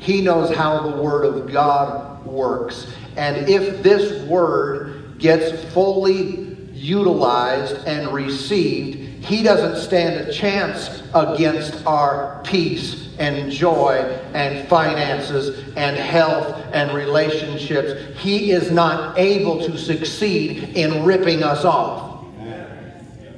He 0.02 0.20
knows 0.20 0.54
how 0.54 0.90
the 0.90 0.96
Word 1.00 1.24
of 1.24 1.52
God 1.52 2.26
works. 2.26 2.92
And 3.16 3.48
if 3.48 3.82
this 3.82 4.22
Word 4.26 5.18
gets 5.18 5.64
fully 5.72 6.56
utilized 6.72 7.76
and 7.86 8.12
received, 8.12 9.24
he 9.24 9.44
doesn't 9.44 9.80
stand 9.80 10.28
a 10.28 10.32
chance 10.32 11.02
against 11.14 11.86
our 11.86 12.42
peace 12.44 13.08
and 13.18 13.52
joy 13.52 14.20
and 14.34 14.68
finances 14.68 15.64
and 15.76 15.96
health 15.96 16.60
and 16.72 16.92
relationships. 16.92 18.18
He 18.18 18.50
is 18.50 18.72
not 18.72 19.16
able 19.16 19.60
to 19.64 19.78
succeed 19.78 20.76
in 20.76 21.04
ripping 21.04 21.44
us 21.44 21.64
off. 21.64 22.24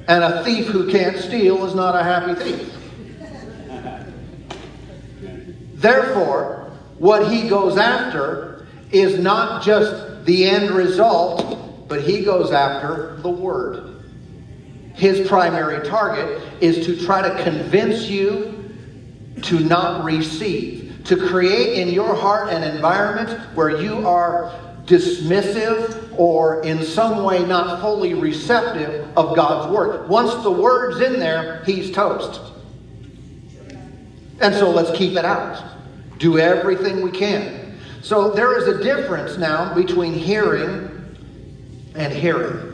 And 0.07 0.23
a 0.23 0.43
thief 0.43 0.67
who 0.67 0.91
can't 0.91 1.17
steal 1.17 1.65
is 1.65 1.75
not 1.75 1.95
a 1.95 2.03
happy 2.03 2.33
thief. 2.35 2.71
Therefore, 5.75 6.71
what 6.97 7.31
he 7.31 7.49
goes 7.49 7.77
after 7.77 8.65
is 8.91 9.19
not 9.19 9.63
just 9.63 10.25
the 10.25 10.45
end 10.45 10.71
result, 10.71 11.87
but 11.87 12.01
he 12.01 12.23
goes 12.23 12.51
after 12.51 13.17
the 13.21 13.29
word. 13.29 14.03
His 14.93 15.27
primary 15.27 15.85
target 15.85 16.41
is 16.61 16.85
to 16.85 17.05
try 17.05 17.27
to 17.27 17.43
convince 17.43 18.09
you 18.09 18.73
to 19.43 19.59
not 19.59 20.05
receive, 20.05 21.03
to 21.03 21.27
create 21.27 21.79
in 21.79 21.89
your 21.89 22.15
heart 22.15 22.49
an 22.49 22.63
environment 22.63 23.37
where 23.53 23.81
you 23.81 24.07
are 24.07 24.57
dismissive 24.85 26.17
or 26.17 26.63
in 26.63 26.83
some 26.83 27.23
way 27.23 27.45
not 27.45 27.81
fully 27.81 28.13
receptive 28.13 29.05
of 29.17 29.35
God's 29.35 29.71
word. 29.73 30.07
Once 30.07 30.33
the 30.43 30.51
word's 30.51 31.01
in 31.01 31.19
there, 31.19 31.63
he's 31.65 31.91
toast. 31.91 32.39
And 34.41 34.53
so 34.53 34.69
let's 34.69 34.95
keep 34.97 35.17
it 35.17 35.25
out. 35.25 35.63
Do 36.17 36.39
everything 36.39 37.01
we 37.01 37.11
can. 37.11 37.77
So 38.01 38.31
there 38.31 38.57
is 38.57 38.67
a 38.67 38.83
difference 38.83 39.37
now 39.37 39.73
between 39.73 40.13
hearing 40.13 40.91
and 41.95 42.13
hearing. 42.13 42.73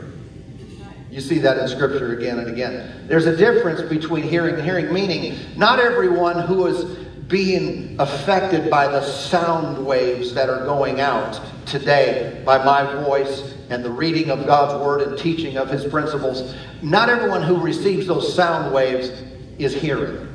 You 1.10 1.20
see 1.20 1.38
that 1.38 1.58
in 1.58 1.68
Scripture 1.68 2.16
again 2.16 2.38
and 2.38 2.48
again. 2.48 3.06
There's 3.06 3.26
a 3.26 3.36
difference 3.36 3.82
between 3.82 4.22
hearing 4.22 4.54
and 4.54 4.64
hearing, 4.64 4.92
meaning 4.92 5.38
not 5.56 5.78
everyone 5.78 6.38
who 6.40 6.66
is 6.66 6.84
being 7.28 7.96
affected 7.98 8.70
by 8.70 8.88
the 8.88 9.02
sound 9.02 9.84
waves 9.84 10.34
that 10.34 10.48
are 10.48 10.64
going 10.64 11.00
out 11.00 11.40
today 11.66 12.42
by 12.44 12.62
my 12.64 13.04
voice 13.04 13.54
and 13.70 13.84
the 13.84 13.90
reading 13.90 14.30
of 14.30 14.46
God's 14.46 14.82
Word 14.84 15.00
and 15.00 15.18
teaching 15.18 15.56
of 15.56 15.70
His 15.70 15.84
principles, 15.86 16.54
not 16.82 17.08
everyone 17.08 17.42
who 17.42 17.56
receives 17.58 18.06
those 18.06 18.34
sound 18.34 18.72
waves 18.72 19.10
is 19.58 19.74
hearing. 19.74 20.28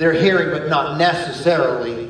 They're 0.00 0.14
hearing, 0.14 0.48
but 0.48 0.70
not 0.70 0.96
necessarily 0.96 2.08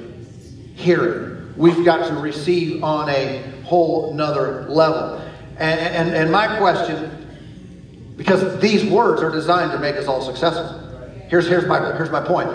hearing. 0.76 1.52
We've 1.56 1.84
got 1.84 2.06
to 2.06 2.14
receive 2.14 2.84
on 2.84 3.08
a 3.08 3.42
whole 3.64 4.14
nother 4.14 4.68
level. 4.68 5.16
And, 5.58 5.80
and, 5.80 6.14
and 6.14 6.30
my 6.30 6.56
question 6.58 8.14
because 8.16 8.60
these 8.60 8.84
words 8.84 9.22
are 9.22 9.30
designed 9.30 9.72
to 9.72 9.78
make 9.80 9.96
us 9.96 10.06
all 10.06 10.22
successful. 10.22 10.78
Here's, 11.26 11.48
here's, 11.48 11.66
my, 11.66 11.80
here's 11.96 12.10
my 12.10 12.20
point. 12.24 12.48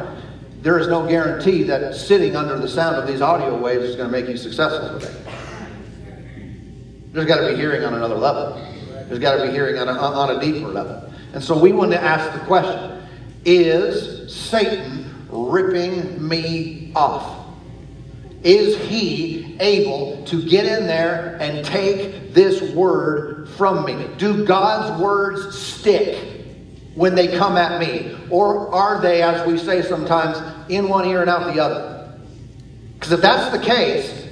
There 0.61 0.79
is 0.79 0.87
no 0.87 1.05
guarantee 1.05 1.63
that 1.63 1.95
sitting 1.95 2.37
under 2.37 2.57
the 2.57 2.69
sound 2.69 2.95
of 2.95 3.05
these 3.05 3.19
audio 3.19 3.57
waves 3.57 3.83
is 3.83 3.97
going 3.97 4.09
to 4.09 4.17
make 4.17 4.29
you 4.29 4.37
successful 4.37 5.01
today. 5.01 5.21
There's 7.11 7.25
got 7.25 7.41
to 7.41 7.49
be 7.49 7.57
hearing 7.57 7.83
on 7.83 7.93
another 7.93 8.15
level. 8.15 8.53
There's 9.09 9.19
got 9.19 9.35
to 9.35 9.47
be 9.47 9.51
hearing 9.51 9.79
on 9.79 9.89
a, 9.89 9.99
on 9.99 10.37
a 10.37 10.39
deeper 10.39 10.69
level. 10.69 11.11
And 11.33 11.43
so 11.43 11.59
we 11.59 11.73
want 11.73 11.91
to 11.91 12.01
ask 12.01 12.31
the 12.31 12.45
question 12.45 13.05
Is 13.43 14.33
Satan 14.33 15.04
ripping 15.35 16.27
me 16.27 16.91
off? 16.95 17.45
Is 18.43 18.77
he 18.87 19.57
able 19.59 20.23
to 20.25 20.47
get 20.47 20.65
in 20.65 20.85
there 20.85 21.37
and 21.41 21.65
take 21.65 22.33
this 22.33 22.61
word 22.73 23.49
from 23.49 23.85
me? 23.85 24.07
Do 24.17 24.45
God's 24.45 25.01
words 25.01 25.57
stick 25.57 26.45
when 26.93 27.15
they 27.15 27.37
come 27.37 27.57
at 27.57 27.79
me? 27.79 28.15
Or 28.29 28.73
are 28.73 29.01
they, 29.01 29.21
as 29.21 29.45
we 29.47 29.57
say 29.57 29.81
sometimes, 29.81 30.37
in 30.69 30.87
one 30.87 31.07
ear 31.07 31.21
and 31.21 31.29
out 31.29 31.53
the 31.53 31.59
other? 31.59 32.19
Because 32.93 33.11
if 33.13 33.21
that's 33.21 33.55
the 33.55 33.63
case, 33.63 34.27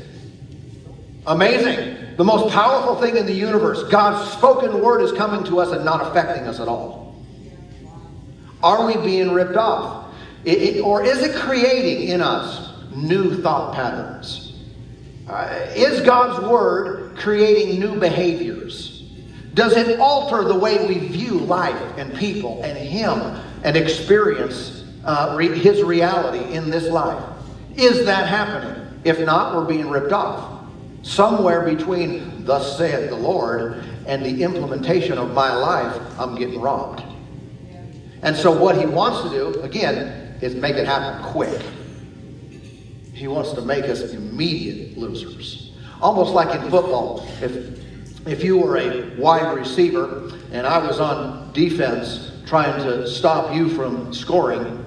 amazing. 1.26 2.16
The 2.18 2.24
most 2.24 2.54
powerful 2.54 2.96
thing 3.02 3.18
in 3.18 3.26
the 3.26 3.34
universe, 3.34 3.84
God's 3.90 4.32
spoken 4.32 4.82
word 4.82 5.02
is 5.02 5.12
coming 5.12 5.44
to 5.46 5.60
us 5.60 5.72
and 5.72 5.84
not 5.84 6.08
affecting 6.08 6.48
us 6.48 6.60
at 6.60 6.68
all. 6.68 7.16
Are 8.62 8.86
we 8.86 8.96
being 8.98 9.32
ripped 9.32 9.58
off? 9.58 10.03
It, 10.46 10.62
it, 10.62 10.82
or 10.82 11.04
is 11.04 11.20
it 11.24 11.36
creating 11.36 12.10
in 12.10 12.22
us 12.22 12.74
new 12.96 13.42
thought 13.42 13.74
patterns? 13.74 14.54
Uh, 15.28 15.68
is 15.74 16.02
God's 16.02 16.46
Word 16.46 17.16
creating 17.18 17.80
new 17.80 17.98
behaviors? 18.00 19.04
Does 19.54 19.78
it 19.78 20.00
alter 20.00 20.44
the 20.44 20.58
way 20.58 20.86
we 20.88 21.00
view 21.08 21.40
life 21.40 21.82
and 21.98 22.14
people 22.16 22.62
and 22.64 22.78
Him 22.78 23.20
and 23.64 23.78
experience 23.78 24.84
uh, 25.06 25.36
re- 25.38 25.58
His 25.58 25.82
reality 25.82 26.54
in 26.54 26.70
this 26.70 26.90
life? 26.90 27.24
Is 27.76 28.06
that 28.06 28.28
happening? 28.28 29.00
If 29.04 29.20
not, 29.20 29.56
we're 29.56 29.66
being 29.66 29.90
ripped 29.90 30.12
off. 30.12 30.62
Somewhere 31.04 31.62
between, 31.64 32.46
thus 32.46 32.78
saith 32.78 33.10
the 33.10 33.16
Lord, 33.16 33.84
and 34.08 34.26
the 34.26 34.44
implementation 34.44 35.18
of 35.18 35.34
my 35.34 35.54
life, 35.54 36.02
I'm 36.20 36.36
getting 36.36 36.60
robbed. 36.60 37.04
And 38.22 38.36
so, 38.36 38.52
what 38.52 38.78
He 38.78 38.86
wants 38.86 39.22
to 39.24 39.30
do, 39.30 39.62
again, 39.62 40.23
is 40.44 40.56
make 40.56 40.76
it 40.76 40.86
happen 40.86 41.24
quick. 41.32 41.62
He 43.14 43.28
wants 43.28 43.54
to 43.54 43.62
make 43.62 43.86
us 43.86 44.02
immediate 44.12 44.98
losers. 44.98 45.72
Almost 46.02 46.34
like 46.34 46.54
in 46.54 46.70
football. 46.70 47.26
If, 47.42 48.28
if 48.28 48.44
you 48.44 48.58
were 48.58 48.78
a 48.78 49.16
wide 49.16 49.56
receiver 49.56 50.32
and 50.52 50.68
I 50.68 50.86
was 50.86 51.00
on 51.00 51.54
defense 51.54 52.32
trying 52.46 52.84
to 52.84 53.08
stop 53.08 53.56
you 53.56 53.70
from 53.70 54.14
scoring, 54.14 54.80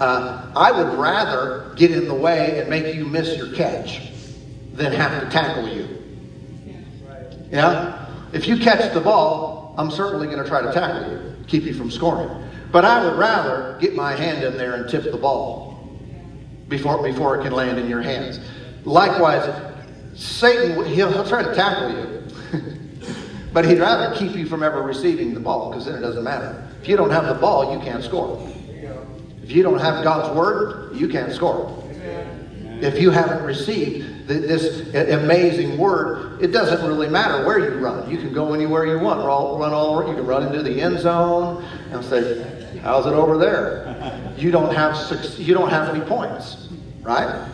Uh, 0.00 0.50
I 0.56 0.72
would 0.72 0.98
rather 0.98 1.72
get 1.76 1.92
in 1.92 2.08
the 2.08 2.18
way 2.26 2.58
and 2.58 2.68
make 2.68 2.96
you 2.96 3.04
miss 3.06 3.36
your 3.36 3.54
catch 3.54 4.10
than 4.74 4.90
have 4.92 5.22
to 5.22 5.30
tackle 5.30 5.68
you. 5.68 5.86
Yeah? 7.52 7.94
If 8.32 8.48
you 8.48 8.58
catch 8.58 8.92
the 8.92 9.00
ball, 9.00 9.72
I'm 9.78 9.92
certainly 9.92 10.26
going 10.26 10.42
to 10.42 10.48
try 10.48 10.62
to 10.62 10.72
tackle 10.72 11.12
you, 11.12 11.18
keep 11.46 11.62
you 11.62 11.74
from 11.74 11.92
scoring. 11.92 12.28
But 12.74 12.84
I 12.84 13.04
would 13.04 13.16
rather 13.16 13.78
get 13.80 13.94
my 13.94 14.16
hand 14.16 14.42
in 14.42 14.56
there 14.56 14.74
and 14.74 14.90
tip 14.90 15.04
the 15.04 15.16
ball 15.16 15.96
before, 16.66 17.00
before 17.04 17.38
it 17.38 17.44
can 17.44 17.52
land 17.52 17.78
in 17.78 17.88
your 17.88 18.02
hands. 18.02 18.40
Likewise, 18.84 19.48
Satan, 20.16 20.84
he'll, 20.86 21.12
he'll 21.12 21.24
try 21.24 21.44
to 21.44 21.54
tackle 21.54 21.92
you. 21.92 22.22
but 23.52 23.64
he'd 23.64 23.78
rather 23.78 24.12
keep 24.16 24.34
you 24.34 24.44
from 24.44 24.64
ever 24.64 24.82
receiving 24.82 25.34
the 25.34 25.38
ball 25.38 25.70
because 25.70 25.86
then 25.86 25.94
it 25.94 26.00
doesn't 26.00 26.24
matter. 26.24 26.68
If 26.82 26.88
you 26.88 26.96
don't 26.96 27.10
have 27.10 27.28
the 27.28 27.34
ball, 27.34 27.72
you 27.72 27.78
can't 27.78 28.02
score. 28.02 28.44
If 29.44 29.52
you 29.52 29.62
don't 29.62 29.78
have 29.78 30.02
God's 30.02 30.36
word, 30.36 30.96
you 30.96 31.06
can't 31.06 31.32
score. 31.32 31.80
If 32.80 33.00
you 33.00 33.12
haven't 33.12 33.44
received 33.44 34.26
this 34.26 34.92
amazing 34.94 35.78
word, 35.78 36.42
it 36.42 36.48
doesn't 36.48 36.84
really 36.84 37.08
matter 37.08 37.46
where 37.46 37.60
you 37.60 37.78
run. 37.78 38.10
You 38.10 38.18
can 38.18 38.32
go 38.32 38.52
anywhere 38.52 38.84
you 38.84 38.98
want. 38.98 39.20
Run 39.20 39.72
all. 39.72 40.08
You 40.08 40.14
can 40.16 40.26
run 40.26 40.44
into 40.44 40.60
the 40.60 40.80
end 40.80 40.98
zone 40.98 41.64
and 41.92 42.04
say, 42.04 42.62
"How's 42.84 43.06
it 43.06 43.14
over 43.14 43.36
there?" 43.38 43.96
You 44.36 44.50
don't 44.50 44.74
have 44.74 44.96
six, 44.96 45.38
you 45.38 45.54
don't 45.54 45.70
have 45.70 45.88
any 45.94 46.04
points, 46.04 46.68
right? 47.02 47.48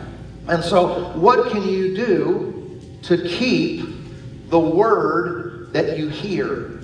And 0.47 0.63
so, 0.63 1.11
what 1.15 1.51
can 1.51 1.67
you 1.67 1.95
do 1.95 2.79
to 3.03 3.17
keep 3.27 3.85
the 4.49 4.59
word 4.59 5.69
that 5.73 5.97
you 5.97 6.09
hear, 6.09 6.81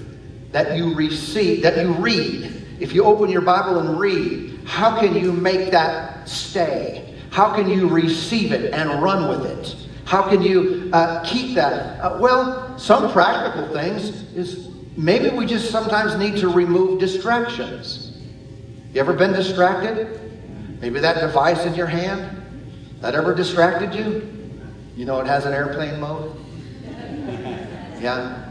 that 0.51 0.77
you 0.77 0.96
receive, 0.96 1.63
that 1.63 1.77
you 1.84 1.94
read? 1.94 2.54
If 2.80 2.94
you 2.94 3.04
open 3.04 3.30
your 3.30 3.42
Bible 3.42 3.80
and 3.80 4.00
read, 4.00 4.60
how 4.66 5.00
can 5.00 5.16
you 5.16 5.34
make 5.34 5.72
that 5.72 6.30
stay? 6.30 7.16
How 7.32 7.54
can 7.54 7.70
you 7.70 7.88
receive 7.88 8.51
it 8.51 8.74
and 8.74 9.01
run 9.01 9.27
with 9.27 9.46
it? 9.46 9.75
How 10.06 10.22
can 10.30 10.42
you 10.42 10.89
uh, 10.94 11.24
keep 11.25 11.56
that? 11.56 12.00
Uh, 12.00 12.18
well, 12.20 12.77
some 12.77 13.12
practical 13.12 13.68
things 13.74 14.10
is 14.34 14.70
maybe 14.96 15.30
we 15.30 15.46
just 15.46 15.70
sometimes 15.72 16.16
need 16.16 16.38
to 16.38 16.50
remove 16.50 17.00
distractions. 17.00 18.07
You 18.94 19.01
ever 19.01 19.13
been 19.13 19.34
distracted? 19.34 20.20
Maybe 20.82 21.00
that 21.00 21.20
device 21.20 21.65
in 21.65 21.75
your 21.75 21.88
hand 21.88 22.41
that 23.01 23.15
ever 23.15 23.34
distracted 23.34 23.94
you? 23.94 24.34
You 24.96 25.06
know 25.06 25.20
it 25.20 25.27
has 25.27 25.46
an 25.46 25.53
airplane 25.53 26.00
mode. 26.00 26.36
Yeah. 28.00 28.44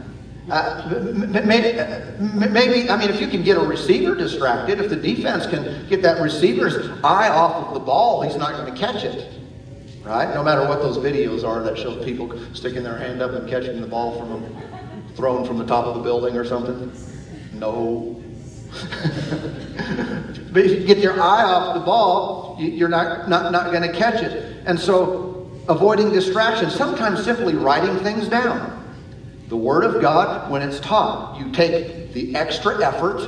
Uh, 0.49 0.87
maybe, 1.13 1.77
maybe, 2.49 2.89
I 2.89 2.95
mean, 2.95 3.09
if 3.09 3.19
you 3.19 3.27
can 3.27 3.43
get 3.43 3.57
a 3.57 3.61
receiver 3.61 4.15
distracted, 4.15 4.79
if 4.79 4.89
the 4.89 4.95
defense 4.95 5.45
can 5.45 5.85
get 5.89 6.01
that 6.03 6.21
receiver's 6.21 6.89
eye 7.03 7.27
off 7.27 7.67
of 7.67 7.73
the 7.73 7.81
ball, 7.81 8.21
he's 8.21 8.37
not 8.37 8.53
going 8.53 8.73
to 8.73 8.79
catch 8.79 9.03
it. 9.03 9.33
Right? 10.03 10.33
No 10.33 10.41
matter 10.41 10.65
what 10.65 10.79
those 10.79 10.97
videos 10.97 11.43
are 11.45 11.61
that 11.63 11.77
show 11.77 12.01
people 12.01 12.31
sticking 12.53 12.81
their 12.81 12.97
hand 12.97 13.21
up 13.21 13.31
and 13.31 13.49
catching 13.49 13.81
the 13.81 13.87
ball 13.87 14.17
from 14.17 14.31
a, 14.31 15.13
thrown 15.15 15.45
from 15.45 15.57
the 15.57 15.65
top 15.65 15.85
of 15.85 15.95
the 15.95 16.01
building 16.01 16.37
or 16.37 16.45
something. 16.45 16.93
No. 17.51 18.23
but 20.51 20.63
if 20.63 20.79
you 20.79 20.85
get 20.85 20.97
your 20.97 21.13
eye 21.13 21.43
off 21.43 21.73
the 21.73 21.81
ball, 21.81 22.57
you're 22.59 22.89
not, 22.89 23.29
not, 23.29 23.51
not 23.51 23.71
going 23.71 23.83
to 23.83 23.93
catch 23.93 24.21
it. 24.23 24.63
And 24.65 24.79
so, 24.79 25.49
avoiding 25.69 26.11
distractions, 26.11 26.73
sometimes 26.75 27.23
simply 27.23 27.55
writing 27.55 27.97
things 27.99 28.27
down. 28.27 28.73
The 29.49 29.57
Word 29.57 29.83
of 29.83 30.01
God, 30.01 30.51
when 30.51 30.61
it's 30.61 30.79
taught, 30.79 31.39
you 31.39 31.51
take 31.51 32.13
the 32.13 32.35
extra 32.35 32.85
effort, 32.85 33.19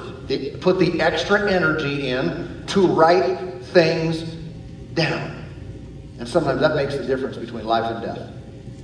put 0.59 0.79
the 0.79 0.99
extra 0.99 1.51
energy 1.51 2.09
in 2.09 2.63
to 2.67 2.87
write 2.87 3.63
things 3.65 4.23
down. 4.93 5.45
And 6.19 6.27
sometimes 6.27 6.59
that 6.59 6.75
makes 6.75 6.95
the 6.95 7.05
difference 7.05 7.37
between 7.37 7.65
life 7.65 7.85
and 7.85 8.03
death. 8.03 8.33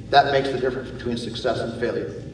That 0.10 0.32
makes 0.32 0.50
the 0.50 0.60
difference 0.60 0.92
between 0.92 1.18
success 1.18 1.60
and 1.60 1.78
failure. 1.80 2.25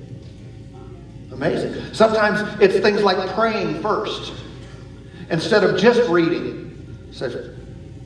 Amazing. 1.32 1.94
Sometimes 1.94 2.42
it's 2.62 2.80
things 2.80 3.04
like 3.04 3.30
praying 3.34 3.82
first. 3.82 4.34
Instead 5.30 5.64
of 5.64 5.80
just 5.80 6.10
reading, 6.10 7.08
say, 7.12 7.32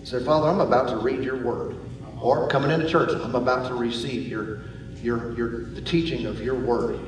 say, 0.03 0.23
Father, 0.23 0.47
I'm 0.47 0.61
about 0.61 0.89
to 0.89 0.97
read 0.97 1.23
your 1.23 1.43
word. 1.43 1.77
Or 2.21 2.47
coming 2.47 2.71
into 2.71 2.87
church, 2.87 3.11
I'm 3.11 3.35
about 3.35 3.67
to 3.67 3.75
receive 3.75 4.27
your 4.27 4.61
your, 5.05 5.33
your, 5.37 5.65
the 5.65 5.81
teaching 5.81 6.25
of 6.25 6.41
your 6.41 6.55
word. 6.55 6.99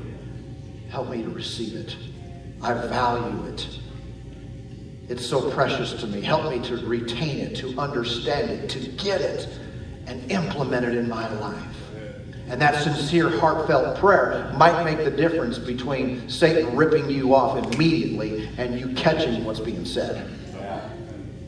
Help 0.88 1.10
me 1.10 1.22
to 1.22 1.30
receive 1.30 1.74
it. 1.74 1.96
I 2.62 2.74
value 2.74 3.46
it. 3.46 3.66
It's 5.08 5.26
so 5.26 5.50
precious 5.50 5.94
to 6.00 6.06
me. 6.06 6.20
Help 6.20 6.50
me 6.50 6.60
to 6.68 6.76
retain 6.86 7.38
it, 7.38 7.56
to 7.56 7.78
understand 7.78 8.50
it, 8.50 8.70
to 8.70 8.78
get 9.02 9.20
it, 9.20 9.48
and 10.06 10.30
implement 10.30 10.86
it 10.86 10.94
in 10.94 11.08
my 11.08 11.28
life. 11.40 11.77
And 12.50 12.60
that 12.62 12.82
sincere, 12.82 13.38
heartfelt 13.38 13.98
prayer 13.98 14.50
might 14.56 14.84
make 14.84 15.04
the 15.04 15.10
difference 15.10 15.58
between 15.58 16.28
Satan 16.28 16.74
ripping 16.74 17.10
you 17.10 17.34
off 17.34 17.72
immediately 17.74 18.48
and 18.56 18.78
you 18.78 18.94
catching 18.94 19.44
what's 19.44 19.60
being 19.60 19.84
said. 19.84 20.30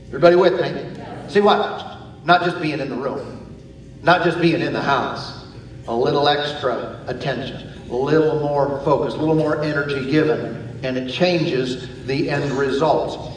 Everybody 0.09 0.37
with 0.37 0.61
me? 0.61 1.03
See 1.29 1.41
what? 1.41 2.25
Not 2.25 2.43
just 2.45 2.61
being 2.61 2.81
in 2.81 2.91
the 2.91 2.97
room, 2.97 3.57
not 4.03 4.25
just 4.25 4.41
being 4.41 4.61
in 4.61 4.73
the 4.73 4.83
house 4.83 5.41
a 5.89 5.95
little 5.95 6.29
extra 6.29 7.03
attention, 7.09 7.73
a 7.91 7.95
little 7.95 8.39
more 8.41 8.81
focus, 8.85 9.15
a 9.15 9.17
little 9.17 9.35
more 9.35 9.63
energy 9.63 10.11
given, 10.11 10.79
and 10.85 10.97
it 10.97 11.11
changes 11.11 12.07
the 12.07 12.31
end 12.31 12.51
result. 12.53 13.33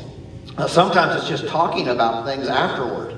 Now, 0.58 0.68
sometimes 0.68 1.16
it's 1.16 1.28
just 1.28 1.48
talking 1.48 1.88
about 1.88 2.26
things 2.26 2.48
afterward. 2.48 3.13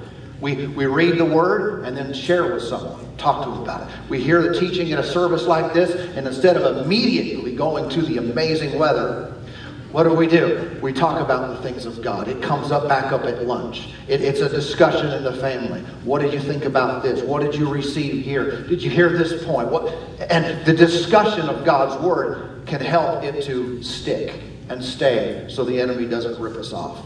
We, 0.46 0.68
we 0.68 0.86
read 0.86 1.18
the 1.18 1.26
word 1.26 1.86
and 1.86 1.98
then 1.98 2.14
share 2.14 2.54
with 2.54 2.62
someone, 2.62 3.18
talk 3.18 3.44
to 3.46 3.50
them 3.50 3.64
about 3.64 3.90
it. 3.90 3.96
We 4.10 4.22
hear 4.22 4.44
the 4.44 4.60
teaching 4.60 4.90
in 4.90 5.00
a 5.00 5.04
service 5.04 5.46
like 5.46 5.74
this, 5.74 5.90
and 6.16 6.28
instead 6.28 6.56
of 6.56 6.86
immediately 6.86 7.56
going 7.56 7.90
to 7.90 8.04
the 8.04 8.18
amazing 8.18 8.78
weather, 8.78 9.34
what 9.92 10.04
do 10.04 10.14
we 10.14 10.28
do? 10.28 10.78
We 10.84 10.94
talk 10.94 11.20
about 11.20 11.50
the 11.50 11.64
things 11.64 11.88
of 11.88 12.00
God. 12.04 12.28
It 12.28 12.44
comes 12.44 12.72
up 12.72 12.88
back 12.88 13.12
up 13.12 13.24
at 13.24 13.48
lunch. 13.48 13.90
It, 14.08 14.22
it's 14.22 14.42
a 14.42 14.48
discussion 14.48 15.08
in 15.14 15.24
the 15.24 15.34
family. 15.34 15.82
What 16.04 16.22
did 16.22 16.32
you 16.32 16.40
think 16.40 16.66
about 16.66 17.02
this? 17.02 17.24
What 17.24 17.42
did 17.42 17.56
you 17.56 17.68
receive 17.68 18.24
here? 18.24 18.68
Did 18.68 18.84
you 18.84 18.92
hear 18.92 19.10
this 19.10 19.44
point? 19.44 19.72
What? 19.72 19.96
And 20.30 20.64
the 20.64 20.74
discussion 20.74 21.50
of 21.50 21.66
God's 21.66 22.00
word 22.04 22.68
can 22.68 22.82
help 22.82 23.24
it 23.24 23.44
to 23.46 23.82
stick 23.82 24.44
and 24.70 24.86
stay 24.86 25.48
so 25.50 25.64
the 25.64 25.82
enemy 25.82 26.06
doesn't 26.06 26.40
rip 26.40 26.56
us 26.56 26.72
off. 26.72 27.04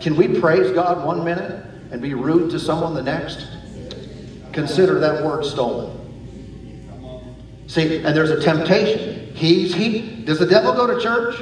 Can 0.00 0.14
we 0.14 0.38
praise 0.38 0.70
God 0.70 1.04
one 1.04 1.24
minute 1.24 1.64
and 1.90 2.02
be 2.02 2.14
rude 2.14 2.50
to 2.50 2.58
someone 2.58 2.94
the 2.94 3.02
next? 3.02 3.46
Consider 4.52 4.98
that 5.00 5.24
word 5.24 5.44
stolen. 5.44 5.94
See, 7.66 7.96
and 7.96 8.16
there's 8.16 8.30
a 8.30 8.40
temptation. 8.40 9.34
He's 9.34 9.74
he 9.74 10.24
does 10.24 10.38
the 10.38 10.46
devil 10.46 10.72
go 10.72 10.86
to 10.86 11.00
church? 11.00 11.36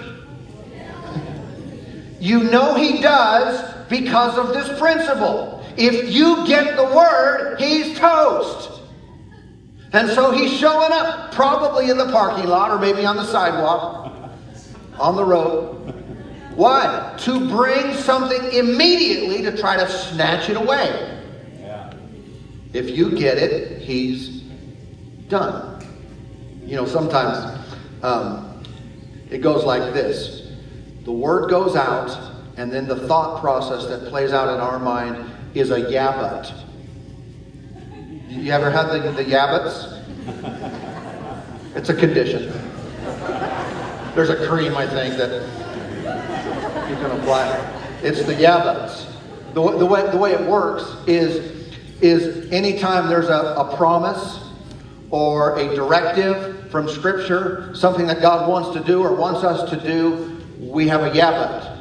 You 2.21 2.45
know 2.45 2.75
he 2.75 3.01
does 3.01 3.75
because 3.89 4.37
of 4.37 4.49
this 4.49 4.79
principle. 4.79 5.65
If 5.77 6.11
you 6.13 6.47
get 6.47 6.77
the 6.77 6.85
word, 6.85 7.57
he's 7.59 7.99
toast. 7.99 8.81
And 9.93 10.11
so 10.11 10.31
he's 10.31 10.53
showing 10.53 10.91
up, 10.93 11.33
probably 11.33 11.91
in 11.91 11.97
the 11.97 12.11
parking 12.11 12.49
lot 12.49 12.71
or 12.71 12.79
maybe 12.79 13.07
on 13.07 13.17
the 13.17 13.25
sidewalk, 13.25 14.13
on 14.99 15.17
the 15.17 15.25
road. 15.25 15.96
Why? 16.57 17.14
To 17.19 17.49
bring 17.49 17.92
something 17.95 18.51
immediately 18.53 19.42
to 19.42 19.57
try 19.57 19.77
to 19.77 19.88
snatch 19.88 20.49
it 20.49 20.57
away. 20.57 21.21
Yeah. 21.61 21.92
If 22.73 22.90
you 22.90 23.11
get 23.11 23.37
it, 23.37 23.83
he's 23.83 24.40
done. 25.29 25.87
You 26.64 26.77
know, 26.77 26.87
sometimes 26.87 27.62
um, 28.03 28.62
it 29.31 29.38
goes 29.38 29.64
like 29.64 29.92
this 29.92 30.42
the 31.05 31.12
word 31.12 31.49
goes 31.49 31.77
out, 31.77 32.11
and 32.57 32.73
then 32.73 32.88
the 32.88 33.07
thought 33.07 33.40
process 33.40 33.87
that 33.87 34.09
plays 34.09 34.33
out 34.33 34.53
in 34.53 34.59
our 34.59 34.79
mind 34.81 35.31
is 35.55 35.71
a 35.71 35.88
yeah 35.90 36.42
You 38.29 38.51
ever 38.51 38.71
had 38.71 38.88
the, 38.88 39.12
the 39.12 39.25
It's 41.77 41.90
a 41.90 41.95
condition. 41.95 42.51
There's 44.16 44.31
a 44.31 44.47
cream, 44.49 44.77
I 44.77 44.87
think, 44.87 45.16
that 45.19 45.47
you 46.88 46.96
can 46.96 47.11
apply. 47.12 47.49
it. 47.57 48.05
It's 48.05 48.22
the 48.25 48.35
yeah 48.35 48.62
The, 49.55 49.79
the, 49.79 49.87
way, 49.87 50.11
the 50.11 50.16
way 50.18 50.33
it 50.33 50.40
works 50.40 50.85
is, 51.07 51.72
is 52.01 52.51
anytime 52.53 53.09
there's 53.09 53.29
a, 53.29 53.55
a 53.57 53.77
promise 53.77 54.40
or 55.11 55.59
a 55.59 55.75
directive 55.75 56.70
from 56.70 56.88
Scripture, 56.88 57.75
something 57.75 58.07
that 58.07 58.20
God 58.20 58.49
wants 58.49 58.79
to 58.79 58.85
do 58.85 59.03
or 59.03 59.14
wants 59.14 59.44
us 59.44 59.68
to 59.70 59.77
do, 59.81 60.42
we 60.61 60.88
have 60.88 61.03
a 61.03 61.14
yeah 61.14 61.77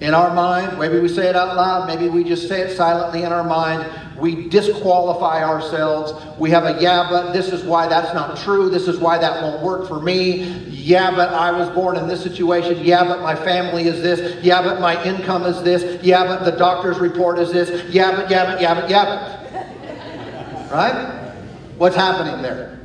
In 0.00 0.14
our 0.14 0.32
mind, 0.34 0.78
maybe 0.78 0.98
we 0.98 1.08
say 1.08 1.28
it 1.28 1.36
out 1.36 1.56
loud, 1.56 1.86
maybe 1.86 2.08
we 2.08 2.24
just 2.24 2.48
say 2.48 2.60
it 2.60 2.76
silently 2.76 3.22
in 3.22 3.32
our 3.32 3.44
mind. 3.44 3.86
We 4.18 4.48
disqualify 4.48 5.42
ourselves. 5.42 6.12
We 6.38 6.50
have 6.50 6.64
a 6.64 6.80
yeah, 6.80 7.08
but 7.10 7.32
this 7.32 7.48
is 7.48 7.64
why 7.64 7.88
that's 7.88 8.14
not 8.14 8.36
true. 8.38 8.68
This 8.70 8.88
is 8.88 8.98
why 8.98 9.18
that 9.18 9.42
won't 9.42 9.62
work 9.62 9.88
for 9.88 10.00
me. 10.00 10.42
Yeah, 10.82 11.12
but 11.12 11.32
I 11.32 11.52
was 11.52 11.68
born 11.70 11.96
in 11.96 12.08
this 12.08 12.22
situation. 12.22 12.84
Yeah, 12.84 13.04
but 13.04 13.22
my 13.22 13.36
family 13.36 13.84
is 13.84 14.02
this. 14.02 14.42
Yeah, 14.44 14.62
but 14.62 14.80
my 14.80 15.02
income 15.04 15.44
is 15.44 15.62
this. 15.62 16.02
Yeah, 16.02 16.26
but 16.26 16.44
the 16.44 16.50
doctor's 16.58 16.98
report 16.98 17.38
is 17.38 17.52
this. 17.52 17.88
Yeah, 17.88 18.16
but, 18.16 18.28
yeah, 18.28 18.52
but, 18.52 18.60
yeah, 18.60 18.74
but, 18.74 18.90
yeah, 18.90 19.04
but. 19.04 20.72
Right? 20.72 21.34
What's 21.78 21.94
happening 21.94 22.42
there? 22.42 22.80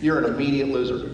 You're 0.00 0.18
an 0.18 0.34
immediate 0.34 0.68
loser. 0.68 1.10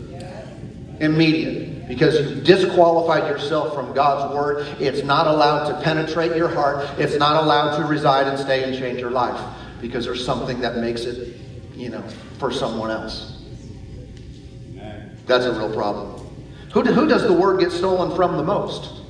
Immediate. 1.01 1.89
Because 1.89 2.19
you've 2.19 2.43
disqualified 2.43 3.29
yourself 3.29 3.75
from 3.75 3.93
God's 3.93 4.35
Word. 4.35 4.67
It's 4.81 5.05
not 5.05 5.27
allowed 5.27 5.69
to 5.69 5.81
penetrate 5.83 6.35
your 6.37 6.49
heart. 6.49 6.89
It's 6.99 7.17
not 7.17 7.43
allowed 7.43 7.77
to 7.77 7.85
reside 7.85 8.29
and 8.29 8.39
stay 8.39 8.65
and 8.65 8.75
change 8.75 8.99
your 8.99 9.11
life. 9.11 9.39
Because 9.83 10.07
there's 10.07 10.25
something 10.25 10.61
that 10.61 10.79
makes 10.79 11.03
it, 11.03 11.37
you 11.75 11.91
know, 11.91 12.03
for 12.39 12.51
someone 12.51 12.91
else. 12.91 13.43
That's 15.27 15.45
a 15.45 15.53
real 15.53 15.73
problem. 15.75 16.13
Who, 16.75 16.83
who 16.83 17.07
does 17.07 17.23
the 17.23 17.33
Word 17.33 17.61
get 17.61 17.71
stolen 17.71 18.17
from 18.17 18.37
the 18.37 18.43
most? 18.43 19.01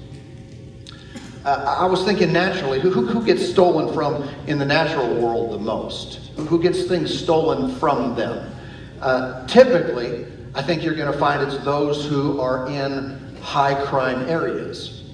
Uh, 1.47 1.77
I 1.81 1.87
was 1.87 2.05
thinking 2.05 2.31
naturally, 2.31 2.79
who, 2.79 2.91
who, 2.91 3.07
who, 3.07 3.25
gets 3.25 3.49
stolen 3.49 3.93
from 3.95 4.29
in 4.47 4.59
the 4.59 4.67
natural 4.67 5.15
world 5.15 5.53
the 5.53 5.59
most? 5.59 6.31
Who 6.37 6.63
gets 6.63 6.85
things 6.85 7.19
stolen 7.19 7.75
from 7.77 8.15
them? 8.17 8.55
Uh, 9.01 9.47
typically, 9.47 10.27
I 10.55 10.61
think 10.61 10.85
you're 10.85 10.95
going 10.95 11.11
to 11.11 11.19
find 11.19 11.43
it's 11.43 11.57
those 11.65 12.07
who 12.07 12.39
are 12.39 12.69
in 12.69 13.35
high 13.41 13.83
crime 13.87 14.29
areas. 14.29 15.05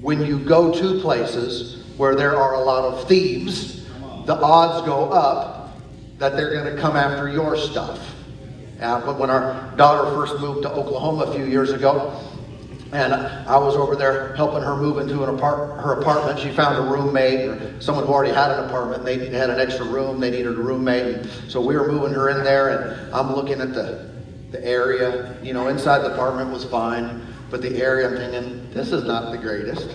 When 0.00 0.26
you 0.26 0.40
go 0.40 0.72
to 0.72 1.00
places 1.00 1.84
where 1.96 2.16
there 2.16 2.34
are 2.36 2.54
a 2.54 2.60
lot 2.60 2.84
of 2.84 3.06
thieves, 3.06 3.86
the 4.26 4.34
odds 4.34 4.84
go 4.84 5.04
up 5.04 5.78
that 6.18 6.36
they're 6.36 6.50
going 6.50 6.74
to 6.74 6.82
come 6.82 6.96
after 6.96 7.28
your 7.28 7.56
stuff. 7.56 8.13
Uh, 8.84 9.00
when 9.14 9.30
our 9.30 9.72
daughter 9.76 10.10
first 10.14 10.38
moved 10.40 10.62
to 10.62 10.70
Oklahoma 10.70 11.24
a 11.24 11.34
few 11.34 11.46
years 11.46 11.72
ago, 11.72 12.12
and 12.92 13.14
I 13.14 13.56
was 13.56 13.76
over 13.76 13.96
there 13.96 14.36
helping 14.36 14.62
her 14.62 14.76
move 14.76 14.98
into 14.98 15.24
an 15.24 15.34
apart- 15.34 15.80
her 15.80 15.94
apartment. 16.00 16.38
She 16.38 16.50
found 16.50 16.76
a 16.76 16.82
roommate, 16.82 17.48
or 17.48 17.80
someone 17.80 18.06
who 18.06 18.12
already 18.12 18.34
had 18.34 18.50
an 18.50 18.66
apartment. 18.66 19.04
They 19.04 19.30
had 19.30 19.48
an 19.48 19.58
extra 19.58 19.86
room. 19.86 20.20
They 20.20 20.30
needed 20.30 20.48
a 20.58 20.62
roommate. 20.62 21.16
And 21.16 21.30
so 21.48 21.62
we 21.62 21.76
were 21.76 21.90
moving 21.90 22.12
her 22.12 22.28
in 22.28 22.44
there, 22.44 22.68
and 22.68 23.14
I'm 23.14 23.34
looking 23.34 23.60
at 23.60 23.72
the, 23.72 24.10
the 24.50 24.64
area. 24.64 25.34
You 25.42 25.54
know, 25.54 25.68
inside 25.68 26.00
the 26.00 26.12
apartment 26.12 26.50
was 26.50 26.64
fine, 26.64 27.26
but 27.50 27.62
the 27.62 27.82
area, 27.82 28.08
I'm 28.10 28.16
thinking, 28.16 28.70
this 28.74 28.92
is 28.92 29.04
not 29.04 29.32
the 29.32 29.38
greatest. 29.38 29.88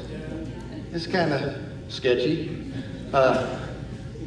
It's 0.92 1.06
kind 1.06 1.32
of 1.32 1.56
sketchy. 1.90 2.74
Uh, 3.14 3.60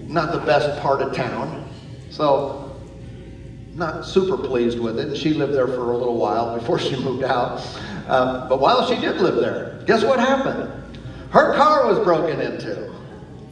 not 0.07 0.31
the 0.31 0.38
best 0.38 0.81
part 0.81 1.03
of 1.03 1.12
town. 1.12 1.68
So 2.11 2.62
not 3.74 4.04
super 4.04 4.37
pleased 4.37 4.78
with 4.78 4.98
it. 4.98 5.08
And 5.08 5.16
she 5.16 5.35
lived 5.35 5.54
there 5.54 5.66
for 5.66 5.92
a 5.92 5.96
little 5.96 6.16
while 6.16 6.58
before 6.58 6.78
she 6.78 6.96
moved 7.04 7.24
out. 7.24 7.66
Uh, 8.06 8.48
but 8.48 8.61
while 8.61 8.87
she 8.87 9.00
did 9.00 9.20
live 9.20 9.37
there, 9.37 9.82
guess 9.87 10.04
what 10.04 10.18
happened? 10.18 10.70
Her 11.30 11.54
car 11.54 11.87
was 11.87 11.98
broken 12.00 12.40
into. 12.40 12.92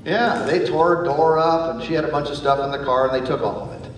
Yeah, 0.04 0.42
they 0.44 0.66
tore 0.66 0.96
her 0.96 1.04
door 1.04 1.38
up, 1.38 1.74
and 1.74 1.85
she 1.85 1.94
had 1.94 2.04
a 2.04 2.11
bunch 2.11 2.28
of 2.28 2.37
stuff 2.37 2.59
in 2.61 2.70
the 2.70 2.85
car, 2.85 3.09
and 3.09 3.22
they 3.22 3.26
took 3.26 3.42
all 3.42 3.70
of 3.70 3.83
it. 3.83 3.90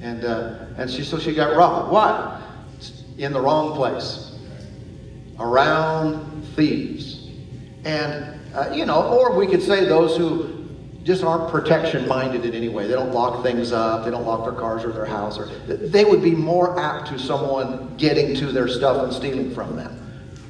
And 0.00 0.24
uh, 0.24 0.66
and 0.76 0.90
she 0.90 1.02
so 1.02 1.18
she 1.18 1.34
got 1.34 1.56
robbed. 1.56 1.92
Why? 1.92 2.40
In 3.18 3.32
the 3.32 3.40
wrong 3.40 3.74
place, 3.74 4.36
around 5.38 6.44
thieves, 6.56 7.30
and 7.84 8.40
uh, 8.54 8.70
you 8.72 8.84
know, 8.84 9.02
or 9.02 9.36
we 9.36 9.46
could 9.46 9.62
say 9.62 9.84
those 9.84 10.16
who 10.16 10.53
just 11.04 11.22
aren't 11.22 11.50
protection 11.50 12.08
minded 12.08 12.46
in 12.46 12.54
any 12.54 12.70
way. 12.70 12.86
They 12.86 12.94
don't 12.94 13.12
lock 13.12 13.42
things 13.42 13.72
up, 13.72 14.04
they 14.04 14.10
don't 14.10 14.24
lock 14.24 14.44
their 14.44 14.58
cars 14.58 14.84
or 14.84 14.92
their 14.92 15.04
house, 15.04 15.38
or 15.38 15.46
they 15.66 16.04
would 16.04 16.22
be 16.22 16.30
more 16.30 16.80
apt 16.80 17.08
to 17.08 17.18
someone 17.18 17.94
getting 17.98 18.34
to 18.36 18.46
their 18.50 18.68
stuff 18.68 19.04
and 19.04 19.12
stealing 19.12 19.54
from 19.54 19.76
them. 19.76 20.00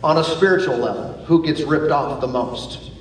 On 0.05 0.19
a 0.19 0.25
spiritual 0.25 0.77
level, 0.77 1.25
who 1.25 1.45
gets 1.45 1.63
ripped 1.63 1.91
off 1.91 2.21
the 2.21 2.29
most? 2.29 2.93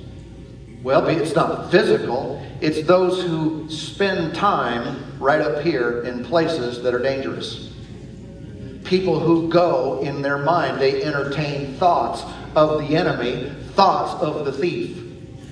Well, 0.82 1.06
it's 1.06 1.34
not 1.34 1.70
physical, 1.70 2.44
it's 2.60 2.82
those 2.86 3.22
who 3.22 3.70
spend 3.70 4.34
time 4.34 5.18
right 5.20 5.40
up 5.40 5.62
here 5.62 6.02
in 6.02 6.24
places 6.24 6.82
that 6.82 6.92
are 6.92 6.98
dangerous. 6.98 7.70
People 8.82 9.20
who 9.20 9.48
go 9.48 10.00
in 10.00 10.22
their 10.22 10.38
mind, 10.38 10.80
they 10.80 11.04
entertain 11.04 11.74
thoughts 11.74 12.22
of 12.56 12.80
the 12.80 12.96
enemy, 12.96 13.52
thoughts 13.74 14.20
of 14.20 14.44
the 14.44 14.52
thief. 14.52 15.03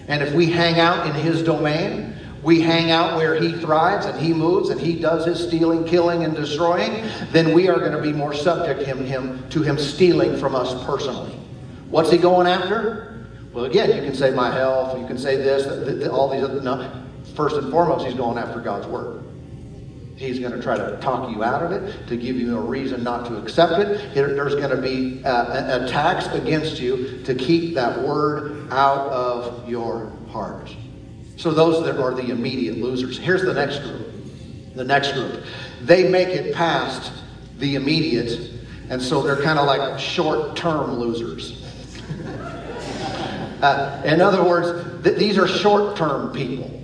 And 0.08 0.22
if 0.22 0.32
we 0.34 0.50
hang 0.50 0.80
out 0.80 1.06
in 1.06 1.14
his 1.14 1.42
domain, 1.42 2.14
we 2.42 2.60
hang 2.60 2.90
out 2.90 3.16
where 3.16 3.40
he 3.40 3.52
thrives 3.52 4.04
and 4.06 4.18
he 4.18 4.32
moves 4.34 4.70
and 4.70 4.80
he 4.80 4.98
does 4.98 5.24
his 5.24 5.46
stealing, 5.46 5.84
killing, 5.84 6.24
and 6.24 6.34
destroying, 6.34 7.08
then 7.30 7.52
we 7.54 7.68
are 7.68 7.78
going 7.78 7.92
to 7.92 8.02
be 8.02 8.12
more 8.12 8.34
subject 8.34 8.82
him, 8.82 9.04
him, 9.04 9.48
to 9.50 9.62
him 9.62 9.78
stealing 9.78 10.36
from 10.36 10.56
us 10.56 10.84
personally. 10.84 11.34
What's 11.88 12.10
he 12.10 12.18
going 12.18 12.46
after? 12.46 13.26
Well, 13.52 13.66
again, 13.66 13.94
you 13.94 14.02
can 14.02 14.14
say 14.14 14.32
my 14.32 14.50
health, 14.50 14.98
you 14.98 15.06
can 15.06 15.18
say 15.18 15.36
this, 15.36 16.08
all 16.08 16.30
these 16.30 16.42
other. 16.42 16.60
No, 16.60 16.90
first 17.34 17.56
and 17.56 17.70
foremost, 17.70 18.06
he's 18.06 18.14
going 18.14 18.38
after 18.38 18.60
God's 18.60 18.86
word. 18.86 19.22
He's 20.22 20.38
going 20.38 20.52
to 20.52 20.62
try 20.62 20.76
to 20.76 20.96
talk 20.98 21.35
you 21.35 21.42
out 21.42 21.64
of 21.64 21.72
it, 21.72 22.06
to 22.06 22.16
give 22.16 22.37
you 22.37 22.56
a 22.56 22.61
reason 22.61 23.02
not 23.02 23.26
to 23.26 23.38
accept 23.38 23.72
it. 23.72 24.14
There's 24.14 24.54
going 24.54 24.70
to 24.70 24.80
be 24.80 25.24
uh, 25.24 25.85
attacks 25.85 26.28
against 26.28 26.78
you 26.80 27.20
to 27.24 27.35
keep 27.35 27.74
that 27.74 28.00
word 28.00 28.68
out 28.70 29.08
of 29.08 29.68
your 29.68 30.12
heart. 30.28 30.72
So 31.37 31.50
those 31.50 31.85
that 31.85 32.00
are 32.00 32.14
the 32.14 32.30
immediate 32.30 32.78
losers. 32.78 33.18
Here's 33.18 33.42
the 33.42 33.52
next 33.52 33.80
group. 33.80 34.12
The 34.76 34.85
next 34.85 35.12
group. 35.12 35.42
They 35.82 36.08
make 36.08 36.28
it 36.28 36.54
past 36.54 37.11
the 37.58 37.74
immediate, 37.74 38.52
and 38.90 39.02
so 39.02 39.22
they're 39.22 39.42
kind 39.42 39.58
of 39.58 39.66
like 39.66 39.98
short 39.98 40.54
term 40.56 41.00
losers. 41.00 41.64
uh, 43.61 44.00
in 44.04 44.20
other 44.20 44.44
words, 44.44 45.02
th- 45.02 45.18
these 45.18 45.37
are 45.37 45.48
short 45.48 45.96
term 45.96 46.32
people. 46.32 46.81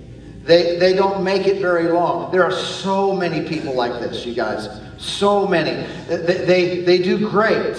They, 0.49 0.77
they 0.77 0.93
don't 0.93 1.23
make 1.23 1.45
it 1.45 1.61
very 1.61 1.89
long. 1.89 2.31
There 2.31 2.43
are 2.43 2.51
so 2.51 3.15
many 3.15 3.47
people 3.47 3.75
like 3.75 4.01
this, 4.01 4.25
you 4.25 4.33
guys. 4.33 4.67
So 4.97 5.47
many. 5.47 5.85
They, 6.07 6.43
they, 6.43 6.81
they 6.81 6.97
do 6.97 7.29
great 7.29 7.77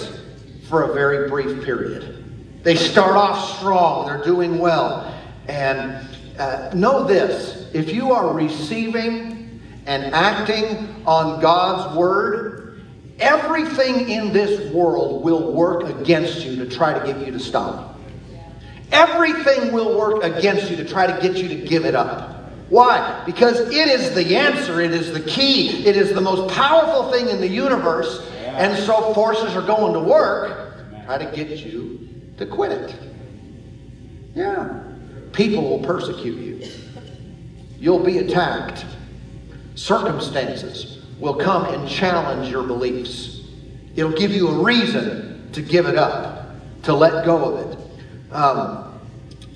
for 0.69 0.83
a 0.83 0.93
very 0.93 1.27
brief 1.27 1.65
period. 1.65 2.63
They 2.63 2.77
start 2.77 3.17
off 3.17 3.57
strong, 3.57 4.05
they're 4.05 4.23
doing 4.23 4.57
well. 4.57 5.13
And 5.49 6.07
uh, 6.39 6.71
know 6.73 7.03
this 7.03 7.69
if 7.73 7.91
you 7.91 8.13
are 8.13 8.33
receiving 8.33 9.59
and 9.85 10.15
acting 10.15 11.03
on 11.05 11.41
God's 11.41 11.93
word, 11.97 12.85
everything 13.19 14.09
in 14.09 14.31
this 14.31 14.71
world 14.71 15.25
will 15.25 15.51
work 15.51 15.89
against 15.89 16.45
you 16.45 16.55
to 16.63 16.73
try 16.73 16.97
to 16.97 17.05
get 17.05 17.25
you 17.25 17.33
to 17.33 17.39
stop. 17.39 17.99
Everything 18.93 19.73
will 19.73 19.97
work 19.97 20.23
against 20.23 20.71
you 20.71 20.77
to 20.77 20.85
try 20.85 21.05
to 21.05 21.21
get 21.21 21.35
you 21.35 21.49
to 21.49 21.55
give 21.67 21.83
it 21.83 21.95
up. 21.95 22.37
Why? 22.71 23.21
Because 23.25 23.59
it 23.59 23.87
is 23.87 24.15
the 24.15 24.35
answer, 24.35 24.81
it 24.81 24.91
is 24.91 25.11
the 25.13 25.19
key, 25.19 25.85
it 25.85 25.95
is 25.95 26.13
the 26.13 26.21
most 26.21 26.51
powerful 26.55 27.11
thing 27.11 27.27
in 27.27 27.39
the 27.39 27.47
universe, 27.47 28.25
and 28.45 28.81
so 28.85 29.13
forces 29.13 29.55
are 29.55 29.61
going 29.61 29.93
to 29.93 29.99
work 29.99 30.61
try 31.17 31.17
to 31.17 31.35
get 31.35 31.59
you 31.59 32.07
to 32.37 32.45
quit 32.45 32.71
it. 32.71 32.95
Yeah. 34.33 34.83
People 35.33 35.69
will 35.69 35.79
persecute 35.79 36.37
you. 36.37 36.71
You'll 37.77 38.03
be 38.03 38.19
attacked. 38.19 38.85
Circumstances 39.75 41.03
will 41.19 41.35
come 41.35 41.65
and 41.65 41.89
challenge 41.89 42.49
your 42.49 42.63
beliefs. 42.63 43.41
It'll 43.95 44.11
give 44.11 44.31
you 44.31 44.47
a 44.47 44.63
reason 44.63 45.49
to 45.51 45.61
give 45.61 45.85
it 45.85 45.97
up, 45.97 46.55
to 46.83 46.93
let 46.93 47.25
go 47.25 47.55
of 47.55 47.71
it. 47.71 48.33
Um, 48.33 48.90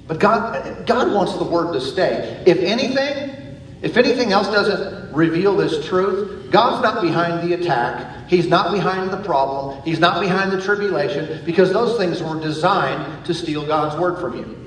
but 0.08 0.20
God, 0.20 0.86
God 0.86 1.12
wants 1.12 1.34
the 1.38 1.44
word 1.44 1.74
to 1.74 1.82
stay. 1.82 2.44
If 2.46 2.60
anything, 2.60 3.60
if 3.82 3.98
anything 3.98 4.32
else 4.32 4.48
doesn't 4.48 5.14
reveal 5.14 5.56
this 5.56 5.86
truth, 5.88 6.52
God's 6.52 6.84
not 6.84 7.02
behind 7.02 7.48
the 7.48 7.54
attack. 7.54 8.30
He's 8.30 8.48
not 8.48 8.72
behind 8.72 9.12
the 9.12 9.18
problem. 9.18 9.82
He's 9.84 10.00
not 10.00 10.22
behind 10.22 10.52
the 10.52 10.62
tribulation 10.62 11.44
because 11.46 11.74
those 11.74 11.98
things 11.98 12.22
were 12.22 12.40
designed 12.40 13.26
to 13.26 13.34
steal 13.34 13.66
God's 13.66 14.00
word 14.00 14.20
from 14.20 14.38
you. 14.38 14.62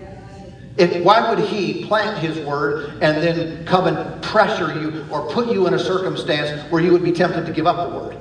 If, 0.76 1.02
why 1.04 1.28
would 1.28 1.40
he 1.40 1.84
plant 1.86 2.18
his 2.18 2.38
word 2.46 3.02
and 3.02 3.22
then 3.22 3.64
come 3.64 3.88
and 3.88 4.22
pressure 4.22 4.80
you 4.80 5.04
or 5.10 5.28
put 5.30 5.52
you 5.52 5.66
in 5.66 5.74
a 5.74 5.78
circumstance 5.78 6.70
where 6.70 6.80
you 6.80 6.92
would 6.92 7.02
be 7.02 7.10
tempted 7.10 7.46
to 7.46 7.52
give 7.52 7.66
up 7.66 7.90
the 7.90 7.96
word? 7.96 8.18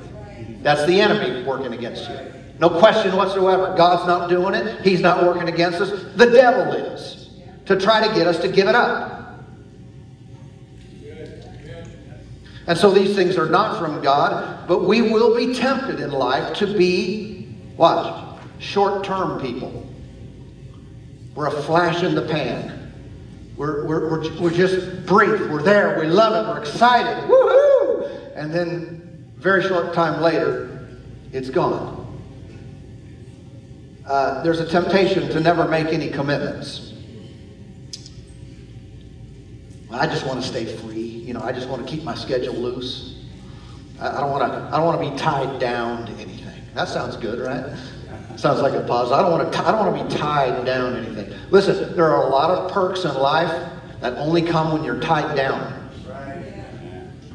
That's 0.64 0.86
the 0.88 1.00
enemy 1.00 1.44
working 1.44 1.74
against 1.74 2.10
you. 2.10 2.37
No 2.60 2.70
question 2.70 3.16
whatsoever. 3.16 3.76
God's 3.78 4.08
not 4.08 4.30
doing 4.30 4.56
it. 4.56 4.82
He's 4.82 5.00
not 5.00 5.24
working 5.24 5.48
against 5.48 5.80
us. 5.80 5.92
The 6.16 6.26
devil 6.26 6.74
is 6.74 7.30
to 7.66 7.80
try 7.80 8.08
to 8.08 8.14
get 8.16 8.28
us 8.28 8.40
to 8.40 8.48
give 8.48 8.68
it 8.68 8.76
up. 8.76 9.18
And 12.68 12.78
so 12.78 12.92
these 12.92 13.16
things 13.16 13.38
are 13.38 13.50
not 13.50 13.80
from 13.80 14.02
God, 14.02 14.68
but 14.68 14.84
we 14.84 15.02
will 15.02 15.36
be 15.36 15.54
tempted 15.54 16.02
in 16.02 16.12
life 16.12 16.58
to 16.58 16.78
be 16.78 17.48
what? 17.78 18.40
Short 18.60 19.06
term 19.06 19.40
people. 19.40 19.88
We're 21.34 21.48
a 21.48 21.62
flash 21.64 22.04
in 22.04 22.16
the 22.16 22.24
pan. 22.24 22.92
We're, 23.56 23.86
we're, 23.86 24.10
we're, 24.10 24.42
we're 24.42 24.52
just 24.52 25.06
brief. 25.06 25.40
We're 25.50 25.62
there. 25.62 26.00
We 26.00 26.08
love 26.08 26.34
it. 26.34 26.50
We're 26.50 26.60
excited. 26.60 27.24
Woohoo! 27.30 28.36
And 28.36 28.54
then, 28.54 29.32
very 29.38 29.64
short 29.64 29.94
time 29.94 30.22
later, 30.22 30.88
it's 31.32 31.50
gone. 31.50 31.97
Uh, 34.08 34.42
there's 34.42 34.60
a 34.60 34.66
temptation 34.66 35.30
to 35.30 35.40
never 35.40 35.68
make 35.68 35.88
any 35.88 36.10
commitments. 36.10 36.94
I 39.92 40.06
just 40.06 40.26
want 40.26 40.42
to 40.42 40.48
stay 40.48 40.66
free. 40.66 41.02
You 41.02 41.34
know, 41.34 41.42
I 41.42 41.52
just 41.52 41.68
want 41.68 41.86
to 41.86 41.92
keep 41.92 42.04
my 42.04 42.16
schedule 42.16 42.56
loose. 42.56 43.26
I, 44.00 44.18
I 44.18 44.22
don't 44.22 44.32
want 44.32 44.52
to. 44.52 44.60
I 44.74 44.78
don't 44.78 44.86
want 44.86 45.02
to 45.02 45.10
be 45.10 45.18
tied 45.18 45.60
down 45.60 46.06
to 46.06 46.12
anything. 46.14 46.62
That 46.74 46.88
sounds 46.88 47.18
good, 47.18 47.40
right? 47.40 47.66
Sounds 48.38 48.62
like 48.62 48.74
a 48.74 48.82
pause. 48.82 49.12
I 49.12 49.22
don't 49.22 49.32
want 49.32 49.52
to. 49.52 49.60
I 49.60 49.72
don't 49.72 49.86
want 49.86 49.98
to 49.98 50.16
be 50.16 50.22
tied 50.22 50.66
down 50.66 50.94
to 50.94 51.00
anything. 51.00 51.34
Listen, 51.50 51.96
there 51.96 52.06
are 52.06 52.28
a 52.28 52.30
lot 52.30 52.50
of 52.50 52.72
perks 52.72 53.04
in 53.04 53.14
life 53.16 53.52
that 54.00 54.14
only 54.18 54.42
come 54.42 54.72
when 54.72 54.84
you're 54.84 55.00
tied 55.00 55.36
down. 55.36 55.74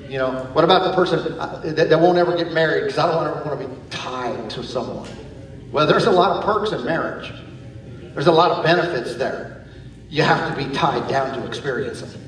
You 0.08 0.18
know, 0.18 0.44
what 0.52 0.62
about 0.62 0.84
the 0.84 0.94
person 0.94 1.38
uh, 1.38 1.60
that, 1.64 1.88
that 1.88 1.98
won't 1.98 2.18
ever 2.18 2.36
get 2.36 2.52
married 2.52 2.82
because 2.82 2.98
I 2.98 3.10
don't 3.10 3.16
want 3.16 3.46
want 3.46 3.60
to 3.60 3.66
be 3.66 3.74
tied 3.90 4.50
to 4.50 4.62
someone? 4.62 5.08
Well, 5.72 5.86
there's 5.86 6.04
a 6.04 6.10
lot 6.10 6.36
of 6.36 6.44
perks 6.44 6.72
in 6.72 6.84
marriage. 6.84 7.32
There's 8.12 8.26
a 8.26 8.32
lot 8.32 8.50
of 8.50 8.62
benefits 8.62 9.14
there. 9.16 9.66
You 10.10 10.22
have 10.22 10.54
to 10.54 10.64
be 10.64 10.72
tied 10.74 11.08
down 11.08 11.38
to 11.38 11.46
experience 11.46 12.02
them. 12.02 12.20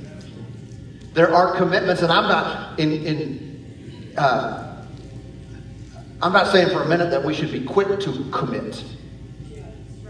There 1.13 1.33
are 1.33 1.55
commitments, 1.55 2.03
and 2.03 2.11
I'm 2.11 2.27
not 2.27 2.81
in. 2.81 2.93
in 3.07 4.15
uh, 4.17 4.63
I'm 6.23 6.33
not 6.33 6.47
saying 6.47 6.71
for 6.71 6.83
a 6.83 6.89
minute 6.89 7.11
that 7.11 7.23
we 7.23 7.35
should 7.35 7.53
be 7.53 7.63
quick 7.63 8.01
to 8.01 8.31
commit 8.31 8.83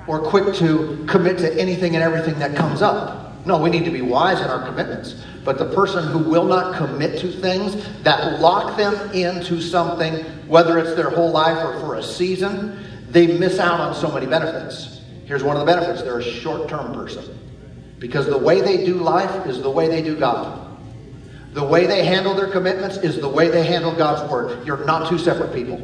or 0.06 0.20
quick 0.20 0.54
to 0.56 1.04
commit 1.08 1.38
to 1.38 1.52
anything 1.60 1.96
and 1.96 2.04
everything 2.04 2.38
that 2.38 2.54
comes 2.54 2.82
up. 2.82 3.44
No, 3.46 3.58
we 3.58 3.68
need 3.68 3.84
to 3.84 3.90
be 3.90 4.00
wise 4.00 4.40
in 4.40 4.46
our 4.46 4.64
commitments. 4.64 5.24
But 5.44 5.58
the 5.58 5.74
person 5.74 6.06
who 6.06 6.18
will 6.18 6.44
not 6.44 6.76
commit 6.76 7.18
to 7.20 7.32
things 7.32 7.86
that 8.02 8.40
lock 8.40 8.76
them 8.76 8.94
into 9.12 9.60
something, 9.60 10.24
whether 10.46 10.78
it's 10.78 10.94
their 10.94 11.10
whole 11.10 11.32
life 11.32 11.58
or 11.58 11.80
for 11.80 11.96
a 11.96 12.02
season, 12.02 12.78
they 13.14 13.38
miss 13.38 13.60
out 13.60 13.80
on 13.80 13.94
so 13.94 14.10
many 14.10 14.26
benefits. 14.26 15.00
Here's 15.24 15.44
one 15.44 15.56
of 15.56 15.60
the 15.60 15.72
benefits 15.72 16.02
they're 16.02 16.18
a 16.18 16.22
short 16.22 16.68
term 16.68 16.92
person. 16.92 17.38
Because 18.00 18.26
the 18.26 18.36
way 18.36 18.60
they 18.60 18.84
do 18.84 18.94
life 18.94 19.46
is 19.46 19.62
the 19.62 19.70
way 19.70 19.88
they 19.88 20.02
do 20.02 20.18
God. 20.18 20.60
The 21.52 21.64
way 21.64 21.86
they 21.86 22.04
handle 22.04 22.34
their 22.34 22.50
commitments 22.50 22.96
is 22.96 23.20
the 23.20 23.28
way 23.28 23.48
they 23.48 23.64
handle 23.64 23.94
God's 23.94 24.28
word. 24.30 24.66
You're 24.66 24.84
not 24.84 25.08
two 25.08 25.18
separate 25.18 25.54
people. 25.54 25.76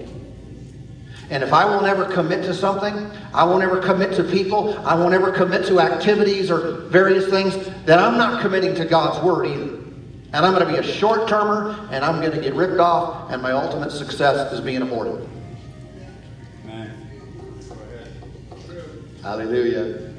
And 1.31 1.45
if 1.45 1.53
I 1.53 1.65
will 1.65 1.81
never 1.81 2.05
commit 2.07 2.43
to 2.47 2.53
something, 2.53 3.09
I 3.33 3.45
won't 3.45 3.63
ever 3.63 3.79
commit 3.79 4.13
to 4.17 4.25
people, 4.25 4.77
I 4.85 4.97
won't 4.97 5.15
ever 5.15 5.31
commit 5.31 5.65
to 5.69 5.79
activities 5.79 6.51
or 6.51 6.73
various 6.89 7.29
things, 7.29 7.55
then 7.87 8.01
I'm 8.01 8.19
not 8.19 8.43
committing 8.43 8.75
to 8.75 8.85
God's 8.85 9.25
word 9.25 9.47
either. 9.47 9.77
And 10.33 10.45
I'm 10.45 10.53
going 10.53 10.67
to 10.67 10.73
be 10.73 10.79
a 10.81 10.83
short 10.83 11.29
termer 11.29 11.89
and 11.93 12.05
I'm 12.05 12.21
going 12.21 12.33
to 12.33 12.41
get 12.41 12.55
ripped 12.55 12.81
off, 12.81 13.31
and 13.31 13.41
my 13.41 13.53
ultimate 13.53 13.93
success 13.93 14.53
is 14.53 14.61
being 14.61 14.83
aborted. 14.83 15.29
Hallelujah. 19.23 20.11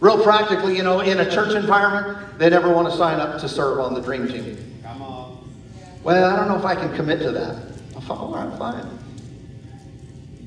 Real 0.00 0.22
practically, 0.22 0.76
you 0.76 0.82
know, 0.82 1.00
in 1.00 1.20
a 1.20 1.30
church 1.30 1.54
environment, 1.54 2.38
they 2.38 2.50
never 2.50 2.72
want 2.72 2.90
to 2.90 2.96
sign 2.96 3.18
up 3.18 3.40
to 3.40 3.48
serve 3.48 3.80
on 3.80 3.94
the 3.94 4.00
dream 4.00 4.28
team. 4.28 4.80
Come 4.82 5.02
on. 5.02 5.48
Well, 6.02 6.30
I 6.30 6.36
don't 6.36 6.48
know 6.48 6.58
if 6.58 6.64
I 6.64 6.74
can 6.74 6.94
commit 6.94 7.20
to 7.20 7.30
that. 7.32 7.56
I 7.96 8.00
thought, 8.00 8.18
all 8.18 8.34
right, 8.34 8.58
fine. 8.58 8.86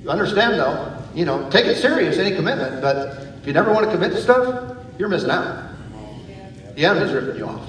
You 0.01 0.09
understand, 0.09 0.59
though, 0.59 0.95
you 1.13 1.25
know, 1.25 1.49
take 1.49 1.65
it 1.65 1.77
serious, 1.77 2.17
any 2.17 2.35
commitment, 2.35 2.81
but 2.81 3.27
if 3.41 3.47
you 3.47 3.53
never 3.53 3.73
want 3.73 3.85
to 3.85 3.91
commit 3.91 4.11
to 4.11 4.21
stuff, 4.21 4.77
you're 4.97 5.09
missing 5.09 5.31
out. 5.31 5.69
The 6.75 6.85
enemy's 6.85 7.11
ripping 7.11 7.37
you 7.37 7.45
off. 7.45 7.67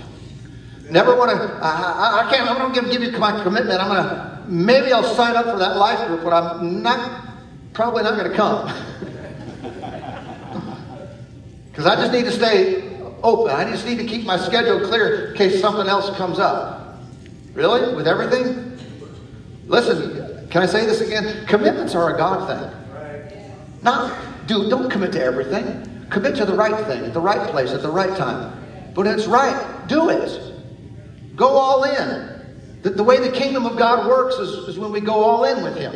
Never 0.91 1.17
want 1.17 1.31
to, 1.31 1.37
I, 1.37 1.71
I, 1.71 2.27
I 2.27 2.31
can't, 2.31 2.49
I'm 2.49 2.59
going 2.59 2.73
to 2.75 2.81
give, 2.81 3.01
give 3.01 3.13
you 3.13 3.19
my 3.19 3.43
commitment. 3.43 3.81
I'm 3.81 3.89
going 3.89 4.05
to, 4.05 4.45
maybe 4.47 4.93
I'll 4.93 5.15
sign 5.15 5.35
up 5.35 5.47
for 5.47 5.59
that 5.59 5.77
life 5.77 6.07
group, 6.07 6.23
but 6.23 6.33
I'm 6.33 6.83
not, 6.83 7.30
probably 7.73 8.03
not 8.03 8.17
going 8.17 8.31
to 8.31 8.37
come. 8.37 8.73
Because 11.71 11.87
I 11.87 11.97
just 11.97 12.13
need 12.13 12.25
to 12.25 12.33
stay 12.33 12.91
open. 13.23 13.55
I 13.55 13.65
just 13.71 13.87
need 13.87 13.99
to 13.99 14.05
keep 14.05 14.25
my 14.25 14.37
schedule 14.37 14.87
clear 14.87 15.31
in 15.31 15.37
case 15.37 15.61
something 15.61 15.87
else 15.87 16.15
comes 16.17 16.39
up. 16.39 16.99
Really? 17.55 17.95
With 17.95 18.07
everything? 18.07 18.79
Listen, 19.67 20.49
can 20.51 20.63
I 20.63 20.67
say 20.67 20.85
this 20.85 21.01
again? 21.01 21.47
Commitments 21.47 21.95
are 21.95 22.15
a 22.15 22.19
God 22.19 22.49
thing. 22.49 22.81
Not 23.83 24.17
do 24.47 24.69
don't 24.69 24.91
commit 24.91 25.13
to 25.13 25.23
everything. 25.23 26.07
Commit 26.11 26.35
to 26.37 26.45
the 26.45 26.55
right 26.55 26.87
thing 26.87 27.05
at 27.05 27.15
the 27.15 27.21
right 27.21 27.49
place 27.51 27.71
at 27.71 27.83
the 27.83 27.91
right 27.91 28.17
time. 28.17 28.93
But 28.95 29.07
it's 29.07 29.27
right. 29.27 29.87
Do 29.87 30.11
it. 30.11 30.41
Go 31.37 31.49
all 31.49 31.85
in. 31.85 32.31
The, 32.83 32.91
the 32.91 33.05
way 33.05 33.19
the 33.19 33.31
kingdom 33.31 33.65
of 33.65 33.79
God 33.79 34.09
works 34.09 34.37
is, 34.37 34.69
is 34.69 34.79
when 34.79 34.91
we 34.91 35.01
go 35.01 35.15
all 35.15 35.45
in 35.45 35.63
with 35.63 35.77
Him. 35.77 35.95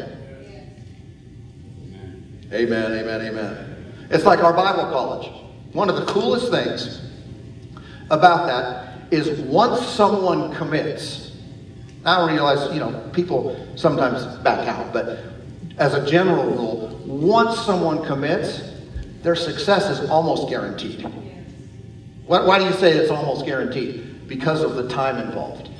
Amen, 2.52 2.92
amen, 2.92 3.20
amen. 3.22 3.94
It's 4.10 4.24
like 4.24 4.40
our 4.40 4.52
Bible 4.52 4.84
college. 4.84 5.30
One 5.72 5.88
of 5.88 5.96
the 5.96 6.04
coolest 6.04 6.50
things 6.50 7.00
about 8.10 8.46
that 8.46 9.12
is 9.12 9.40
once 9.40 9.84
someone 9.86 10.54
commits, 10.54 11.32
I 12.04 12.30
realize, 12.30 12.72
you 12.72 12.80
know, 12.80 13.10
people 13.12 13.56
sometimes 13.76 14.24
back 14.38 14.68
out, 14.68 14.92
but 14.92 15.18
as 15.78 15.94
a 15.94 16.06
general 16.06 16.44
rule, 16.44 17.02
once 17.06 17.58
someone 17.60 18.04
commits, 18.04 18.62
their 19.22 19.34
success 19.34 19.88
is 19.88 20.08
almost 20.10 20.48
guaranteed. 20.48 21.02
Why, 22.26 22.44
why 22.44 22.58
do 22.58 22.66
you 22.66 22.72
say 22.72 22.92
it's 22.92 23.10
almost 23.10 23.46
guaranteed? 23.46 24.28
Because 24.28 24.62
of 24.62 24.76
the 24.76 24.88
time 24.88 25.16
involved. 25.18 25.70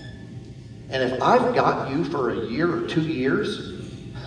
And 0.91 1.03
if 1.03 1.23
I've 1.23 1.55
got 1.55 1.91
you 1.91 2.05
for 2.05 2.31
a 2.31 2.47
year 2.47 2.73
or 2.73 2.87
two 2.87 3.03
years, 3.03 3.83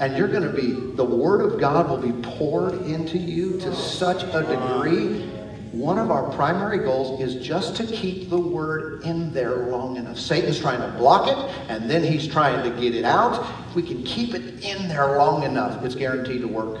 and 0.00 0.16
you're 0.16 0.28
going 0.28 0.42
to 0.42 0.48
be, 0.48 0.72
the 0.96 1.04
Word 1.04 1.42
of 1.42 1.60
God 1.60 1.88
will 1.88 1.98
be 1.98 2.12
poured 2.22 2.74
into 2.86 3.18
you 3.18 3.60
to 3.60 3.74
such 3.74 4.22
a 4.34 4.40
degree. 4.42 5.28
One 5.72 5.98
of 5.98 6.10
our 6.10 6.32
primary 6.32 6.78
goals 6.78 7.20
is 7.20 7.46
just 7.46 7.76
to 7.76 7.86
keep 7.86 8.30
the 8.30 8.40
Word 8.40 9.04
in 9.04 9.30
there 9.32 9.66
long 9.66 9.96
enough. 9.96 10.18
Satan's 10.18 10.58
trying 10.58 10.80
to 10.80 10.98
block 10.98 11.28
it, 11.28 11.36
and 11.70 11.88
then 11.88 12.02
he's 12.02 12.26
trying 12.26 12.64
to 12.64 12.80
get 12.80 12.94
it 12.94 13.04
out. 13.04 13.46
If 13.68 13.76
we 13.76 13.82
can 13.82 14.02
keep 14.02 14.34
it 14.34 14.64
in 14.64 14.88
there 14.88 15.18
long 15.18 15.42
enough, 15.42 15.84
it's 15.84 15.94
guaranteed 15.94 16.40
to 16.40 16.48
work. 16.48 16.80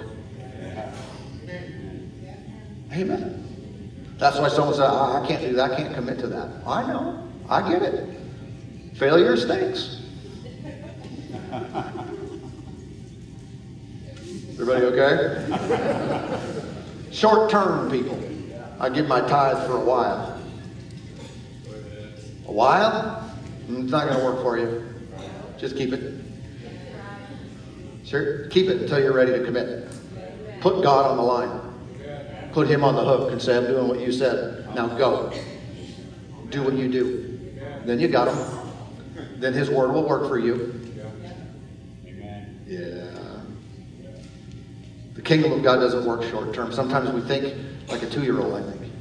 Amen. 2.90 3.36
That's 4.16 4.38
why 4.38 4.48
someone 4.48 4.74
said, 4.74 4.86
I 4.86 5.24
can't 5.28 5.42
do 5.42 5.52
that, 5.52 5.72
I 5.72 5.76
can't 5.76 5.94
commit 5.94 6.18
to 6.20 6.26
that. 6.28 6.48
I 6.66 6.86
know. 6.86 7.28
I 7.48 7.70
get 7.70 7.82
it. 7.82 8.16
Failure 8.94 9.36
stinks. 9.36 9.98
Everybody 14.60 14.84
okay? 14.86 16.50
Short 17.10 17.50
term 17.50 17.90
people. 17.90 18.22
I 18.78 18.90
give 18.90 19.08
my 19.08 19.22
tithe 19.22 19.66
for 19.66 19.78
a 19.78 19.84
while. 19.84 20.38
A 22.46 22.52
while? 22.52 23.32
Mm, 23.68 23.84
it's 23.84 23.90
not 23.90 24.06
going 24.06 24.18
to 24.18 24.24
work 24.24 24.42
for 24.42 24.58
you. 24.58 24.84
Just 25.56 25.76
keep 25.76 25.94
it. 25.94 26.14
Sure. 28.04 28.48
Keep 28.48 28.68
it 28.68 28.82
until 28.82 29.00
you're 29.00 29.14
ready 29.14 29.32
to 29.32 29.42
commit. 29.42 29.88
Put 30.60 30.82
God 30.82 31.10
on 31.10 31.16
the 31.16 31.22
line. 31.22 32.52
Put 32.52 32.68
Him 32.68 32.84
on 32.84 32.96
the 32.96 33.04
hook 33.04 33.32
and 33.32 33.40
say, 33.40 33.56
I'm 33.56 33.64
doing 33.64 33.88
what 33.88 34.00
you 34.00 34.12
said. 34.12 34.74
Now 34.74 34.88
go. 34.88 35.32
Do 36.50 36.62
what 36.64 36.74
you 36.74 36.88
do. 36.88 37.50
Then 37.86 37.98
you 37.98 38.08
got 38.08 38.28
Him. 38.28 38.36
Then 39.36 39.54
His 39.54 39.70
word 39.70 39.92
will 39.92 40.06
work 40.06 40.28
for 40.28 40.38
you. 40.38 40.78
Amen. 42.06 42.62
Yeah. 42.66 43.19
The 45.14 45.22
kingdom 45.22 45.52
of 45.52 45.62
God 45.62 45.76
doesn't 45.76 46.04
work 46.04 46.22
short 46.30 46.54
term. 46.54 46.72
Sometimes 46.72 47.10
we 47.10 47.20
think 47.20 47.54
like 47.88 48.02
a 48.02 48.08
two 48.08 48.22
year 48.22 48.38
old, 48.38 48.54
I 48.54 48.62
think. 48.62 48.92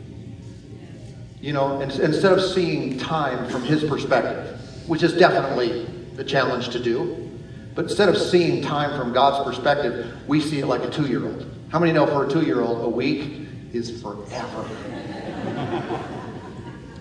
You 1.42 1.54
know, 1.54 1.80
instead 1.80 2.34
of 2.34 2.42
seeing 2.42 2.98
time 2.98 3.50
from 3.50 3.64
his 3.64 3.84
perspective, 3.84 4.60
which 4.88 5.04
is 5.04 5.14
definitely 5.14 5.86
the 6.16 6.24
challenge 6.24 6.70
to 6.70 6.80
do, 6.80 7.30
but 7.76 7.86
instead 7.86 8.10
of 8.10 8.18
seeing 8.18 8.62
time 8.62 9.00
from 9.00 9.14
God's 9.14 9.48
perspective, 9.48 10.18
we 10.28 10.42
see 10.42 10.60
it 10.60 10.66
like 10.66 10.84
a 10.84 10.90
two 10.90 11.08
year 11.08 11.26
old. 11.26 11.46
How 11.70 11.80
many 11.80 11.94
know 11.94 12.08
for 12.08 12.26
a 12.26 12.30
two 12.30 12.42
year 12.42 12.62
old, 12.62 12.84
a 12.84 12.90
week 12.90 13.48
is 13.72 14.02
forever? 14.02 14.64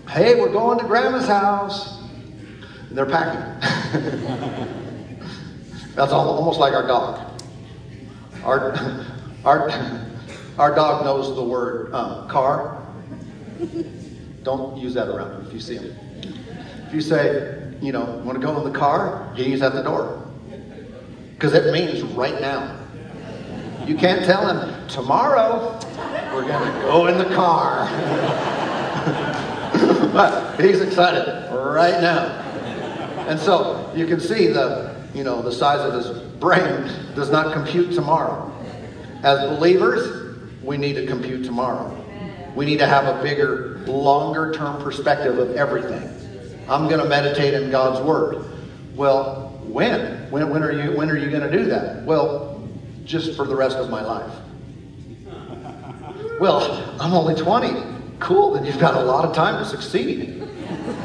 hey, 0.09 0.39
we're 0.39 0.53
going 0.53 0.79
to 0.79 0.85
grandma's 0.85 1.27
house. 1.27 1.99
And 2.89 2.97
they're 2.97 3.07
packing. 3.07 3.41
That's 5.95 6.13
almost 6.13 6.61
like 6.61 6.75
our 6.75 6.87
dog. 6.87 7.28
Our, 8.49 8.73
our, 9.45 9.71
our 10.59 10.75
dog 10.75 11.05
knows 11.05 11.37
the 11.37 11.45
word 11.45 11.93
um, 11.93 12.27
car. 12.31 12.83
Don't 14.43 14.79
use 14.79 14.95
that 14.95 15.09
around 15.09 15.33
him 15.33 15.47
if 15.47 15.53
you 15.53 15.61
see 15.61 15.77
him. 15.77 15.95
If 16.87 16.95
you 16.95 17.03
say, 17.03 17.75
you 17.83 17.93
know, 17.93 18.07
want 18.25 18.41
to 18.41 18.47
go 18.47 18.57
in 18.57 18.73
the 18.73 18.79
car, 18.79 19.31
he's 19.37 19.61
at 19.61 19.75
the 19.75 19.83
door. 19.83 20.27
Because 21.35 21.53
it 21.53 21.75
means 21.75 22.03
right 22.15 22.41
now. 22.41 22.75
You 23.87 23.95
can't 23.95 24.25
tell 24.25 24.49
him, 24.49 24.89
tomorrow 24.89 25.79
we're 26.35 26.49
going 26.49 26.73
to 26.73 26.81
go 26.81 27.07
in 27.09 27.19
the 27.19 27.29
car. 27.35 27.85
but 30.15 30.59
he's 30.59 30.81
excited 30.81 31.27
right 31.53 32.01
now. 32.01 32.29
And 33.29 33.39
so 33.39 33.93
you 33.95 34.07
can 34.07 34.21
see 34.21 34.47
the, 34.47 34.97
you 35.13 35.23
know, 35.23 35.43
the 35.43 35.53
size 35.53 35.81
of 35.81 35.93
his 35.93 36.28
brain 36.41 36.91
does 37.15 37.31
not 37.31 37.53
compute 37.53 37.95
tomorrow. 37.95 38.53
As 39.23 39.41
believers, 39.51 40.37
we 40.63 40.77
need 40.77 40.95
to 40.95 41.07
compute 41.07 41.45
tomorrow. 41.45 41.95
We 42.55 42.67
need 42.67 42.79
to 42.79 42.87
have 42.87 43.05
a 43.05 43.23
bigger, 43.23 43.81
longer 43.87 44.53
term 44.53 44.83
perspective 44.83 45.39
of 45.39 45.57
everything. 45.57 46.09
I'm 46.69 46.89
going 46.89 47.01
to 47.01 47.09
meditate 47.09 47.55
in 47.55 47.71
God's 47.71 48.01
Word. 48.05 48.45
Well, 48.95 49.61
when? 49.65 50.31
When, 50.31 50.51
when 50.51 50.63
are 50.63 50.73
you, 50.73 50.97
when 50.97 51.11
are 51.11 51.17
you 51.17 51.31
going 51.31 51.51
to 51.51 51.57
do 51.57 51.67
that? 51.67 52.05
Well, 52.05 52.69
just 53.05 53.37
for 53.37 53.47
the 53.47 53.57
rest 53.57 53.77
of 53.77 53.91
my 53.91 54.03
life. 54.03 54.33
Well, 56.41 56.97
I'm 57.01 57.15
only 57.15 57.35
20. 57.35 57.83
Cool, 58.21 58.55
then 58.55 58.65
you've 58.65 58.79
got 58.79 58.95
a 58.95 59.01
lot 59.01 59.25
of 59.25 59.35
time 59.35 59.63
to 59.63 59.69
succeed. 59.69 60.41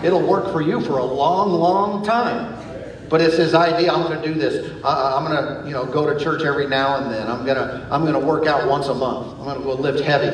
It'll 0.04 0.22
work 0.22 0.52
for 0.52 0.62
you 0.62 0.80
for 0.80 1.00
a 1.00 1.04
long, 1.04 1.52
long 1.52 2.04
time. 2.04 2.56
But 3.14 3.22
it's 3.22 3.38
his 3.38 3.54
idea. 3.54 3.94
I'm 3.94 4.02
going 4.02 4.20
to 4.20 4.28
do 4.28 4.34
this. 4.34 4.84
I, 4.84 5.20
am 5.20 5.26
going 5.26 5.38
to, 5.38 5.68
you 5.68 5.74
know, 5.76 5.86
go 5.86 6.12
to 6.12 6.20
church 6.20 6.42
every 6.42 6.66
now 6.66 6.96
and 6.98 7.14
then. 7.14 7.28
I'm 7.28 7.46
going 7.46 7.58
to, 7.58 7.88
I'm 7.92 8.02
going 8.02 8.20
to 8.20 8.20
work 8.20 8.48
out 8.48 8.68
once 8.68 8.88
a 8.88 8.94
month. 8.96 9.38
I'm 9.38 9.44
going 9.44 9.60
to 9.60 9.64
go 9.64 9.74
lift 9.76 10.04
heavy. 10.04 10.32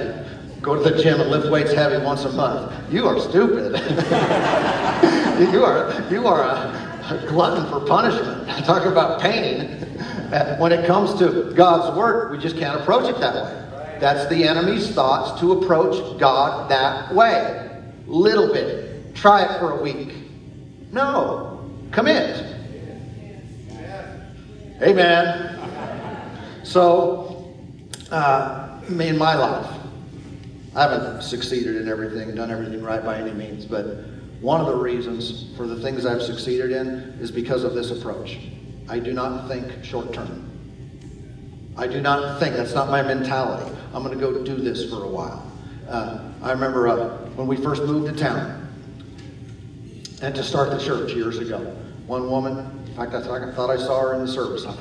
Go 0.61 0.81
to 0.81 0.89
the 0.89 1.03
gym 1.03 1.19
and 1.19 1.29
lift 1.29 1.51
weights 1.51 1.73
heavy 1.73 2.01
once 2.01 2.23
a 2.23 2.31
month. 2.31 2.71
You 2.89 3.05
are 3.05 3.19
stupid. 3.19 3.73
you 5.53 5.65
are, 5.65 6.07
you 6.09 6.25
are 6.25 6.41
a 6.41 7.25
glutton 7.27 7.69
for 7.69 7.85
punishment. 7.85 8.47
Talk 8.65 8.85
about 8.85 9.19
pain. 9.19 9.85
When 10.57 10.71
it 10.71 10.85
comes 10.87 11.19
to 11.19 11.51
God's 11.55 11.97
work, 11.97 12.31
we 12.31 12.37
just 12.37 12.55
can't 12.55 12.79
approach 12.79 13.09
it 13.13 13.19
that 13.19 13.33
way. 13.33 13.97
That's 13.99 14.29
the 14.29 14.47
enemy's 14.47 14.89
thoughts 14.91 15.37
to 15.41 15.51
approach 15.51 16.17
God 16.17 16.71
that 16.71 17.13
way. 17.13 17.81
Little 18.07 18.53
bit. 18.53 19.13
Try 19.15 19.43
it 19.43 19.59
for 19.59 19.77
a 19.77 19.81
week. 19.81 20.13
No. 20.93 21.69
Commit. 21.91 22.58
Amen. 24.81 25.59
So, 26.63 27.53
uh, 28.11 28.79
in 28.87 29.17
my 29.17 29.35
life, 29.35 29.69
I 30.73 30.83
haven't 30.83 31.21
succeeded 31.21 31.75
in 31.75 31.89
everything, 31.89 32.33
done 32.33 32.49
everything 32.49 32.81
right 32.81 33.03
by 33.03 33.17
any 33.17 33.31
means, 33.31 33.65
but 33.65 34.05
one 34.39 34.61
of 34.61 34.67
the 34.67 34.75
reasons 34.75 35.47
for 35.57 35.67
the 35.67 35.75
things 35.81 36.05
I've 36.05 36.21
succeeded 36.21 36.71
in 36.71 36.87
is 37.19 37.29
because 37.29 37.65
of 37.65 37.73
this 37.73 37.91
approach. 37.91 38.37
I 38.87 38.99
do 38.99 39.11
not 39.11 39.49
think 39.49 39.83
short 39.83 40.13
term. 40.13 40.45
I 41.75 41.85
do 41.85 41.99
not 41.99 42.39
think, 42.39 42.55
that's 42.55 42.73
not 42.73 42.89
my 42.89 43.01
mentality. 43.01 43.75
I'm 43.93 44.01
going 44.01 44.17
to 44.17 44.19
go 44.19 44.43
do 44.43 44.55
this 44.55 44.89
for 44.89 45.03
a 45.03 45.07
while. 45.07 45.51
Uh, 45.89 46.29
I 46.41 46.51
remember 46.51 46.87
uh, 46.87 47.17
when 47.35 47.47
we 47.47 47.57
first 47.57 47.83
moved 47.83 48.15
to 48.15 48.17
town 48.17 48.67
and 50.21 50.33
to 50.35 50.43
start 50.43 50.71
the 50.71 50.79
church 50.79 51.11
years 51.13 51.37
ago. 51.37 51.59
One 52.07 52.29
woman, 52.29 52.78
fact, 52.99 53.13
I 53.13 53.51
thought 53.53 53.69
I, 53.69 53.77
saw 53.77 54.01
her 54.01 54.13
in 54.15 54.21
the 54.21 54.27
service. 54.27 54.65
I 54.65 54.73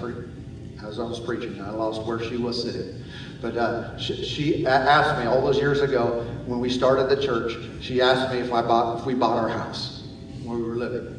as 0.85 0.98
I 0.98 1.04
was 1.04 1.20
preaching. 1.20 1.61
I 1.61 1.70
lost 1.70 2.02
where 2.02 2.20
she 2.20 2.37
was 2.37 2.62
sitting. 2.62 3.04
But 3.40 3.57
uh, 3.57 3.98
she, 3.98 4.24
she, 4.24 4.66
asked 4.66 5.18
me 5.20 5.26
all 5.26 5.40
those 5.40 5.59
years 5.59 5.81
ago 5.81 6.24
when 6.46 6.61
we 6.61 6.68
started 6.70 7.09
the 7.09 7.22
church. 7.22 7.57
She 7.81 8.00
asked 8.00 8.33
me 8.33 8.40
if 8.40 8.52
I 8.52 8.62
bought 8.62 9.00
if 9.00 9.07
we 9.07 9.14
bought 9.14 9.37
our 9.38 9.48
house 9.48 10.09
where 10.42 10.57
we 10.57 10.64
were 10.64 10.76
living, 10.76 11.14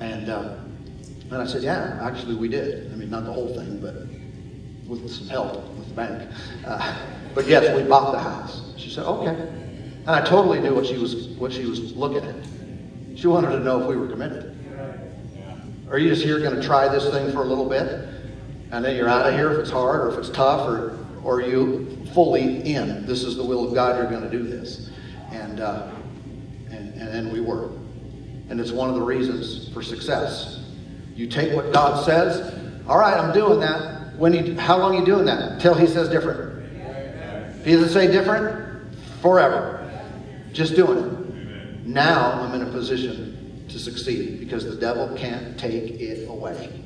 and 0.00 0.28
uh, 0.28 0.56
and 1.30 1.34
I 1.34 1.46
said, 1.46 1.62
yeah, 1.62 1.98
actually 2.02 2.36
we 2.36 2.48
did. 2.48 2.92
I 2.92 2.96
mean, 2.96 3.10
not 3.10 3.24
the 3.24 3.32
whole 3.32 3.52
thing, 3.54 3.80
but 3.80 3.94
with 4.88 5.10
some 5.10 5.28
help 5.28 5.54
with 5.76 5.88
the 5.88 5.94
bank. 5.94 6.30
Uh, 6.64 6.96
but 7.34 7.46
yes, 7.48 7.74
we 7.76 7.82
bought 7.88 8.12
the 8.12 8.20
house. 8.20 8.74
She 8.76 8.90
said, 8.90 9.04
okay. 9.04 9.34
And 10.06 10.10
I 10.10 10.24
totally 10.24 10.60
knew 10.60 10.74
what 10.74 10.86
she 10.86 10.98
was 10.98 11.28
what 11.38 11.52
she 11.52 11.64
was 11.66 11.96
looking 11.96 12.24
at. 12.24 13.18
She 13.18 13.26
wanted 13.26 13.50
to 13.50 13.60
know 13.60 13.80
if 13.82 13.88
we 13.88 13.96
were 13.96 14.08
committed. 14.08 14.53
Are 15.90 15.98
you 15.98 16.08
just 16.08 16.24
here 16.24 16.40
going 16.40 16.56
to 16.56 16.62
try 16.62 16.88
this 16.88 17.10
thing 17.10 17.30
for 17.32 17.42
a 17.42 17.44
little 17.44 17.68
bit, 17.68 18.08
and 18.72 18.84
then 18.84 18.96
you're 18.96 19.08
out 19.08 19.26
of 19.26 19.34
here 19.34 19.52
if 19.52 19.58
it's 19.58 19.70
hard 19.70 20.00
or 20.00 20.12
if 20.12 20.18
it's 20.18 20.30
tough, 20.30 20.66
or 20.66 20.98
or 21.22 21.42
you 21.42 22.06
fully 22.14 22.72
in? 22.72 23.04
This 23.06 23.22
is 23.22 23.36
the 23.36 23.44
will 23.44 23.68
of 23.68 23.74
God. 23.74 23.96
You're 23.96 24.08
going 24.08 24.28
to 24.28 24.30
do 24.30 24.42
this, 24.42 24.90
and 25.30 25.60
uh, 25.60 25.90
and 26.70 26.94
and, 26.94 27.08
and 27.08 27.32
we 27.32 27.40
were. 27.40 27.70
And 28.48 28.60
it's 28.60 28.72
one 28.72 28.88
of 28.88 28.94
the 28.94 29.02
reasons 29.02 29.72
for 29.72 29.82
success. 29.82 30.64
You 31.14 31.26
take 31.26 31.54
what 31.54 31.72
God 31.72 32.04
says. 32.04 32.58
All 32.86 32.98
right, 32.98 33.16
I'm 33.16 33.32
doing 33.32 33.60
that. 33.60 34.16
When 34.16 34.32
you, 34.32 34.58
how 34.58 34.78
long 34.78 34.94
you 34.94 35.04
doing 35.04 35.24
that? 35.26 35.60
Till 35.60 35.74
he 35.74 35.86
says 35.86 36.08
different. 36.08 36.62
If 37.60 37.64
he 37.64 37.72
doesn't 37.72 37.90
say 37.90 38.10
different, 38.10 38.94
forever. 39.22 39.80
Just 40.52 40.76
doing 40.76 40.98
it. 40.98 41.86
Now 41.86 42.32
I'm 42.32 42.60
in 42.60 42.68
a 42.68 42.70
position 42.70 43.33
to 43.74 43.80
succeed 43.80 44.38
because 44.38 44.64
the 44.64 44.76
devil 44.76 45.12
can't 45.16 45.58
take 45.58 46.00
it 46.00 46.28
away. 46.28 46.80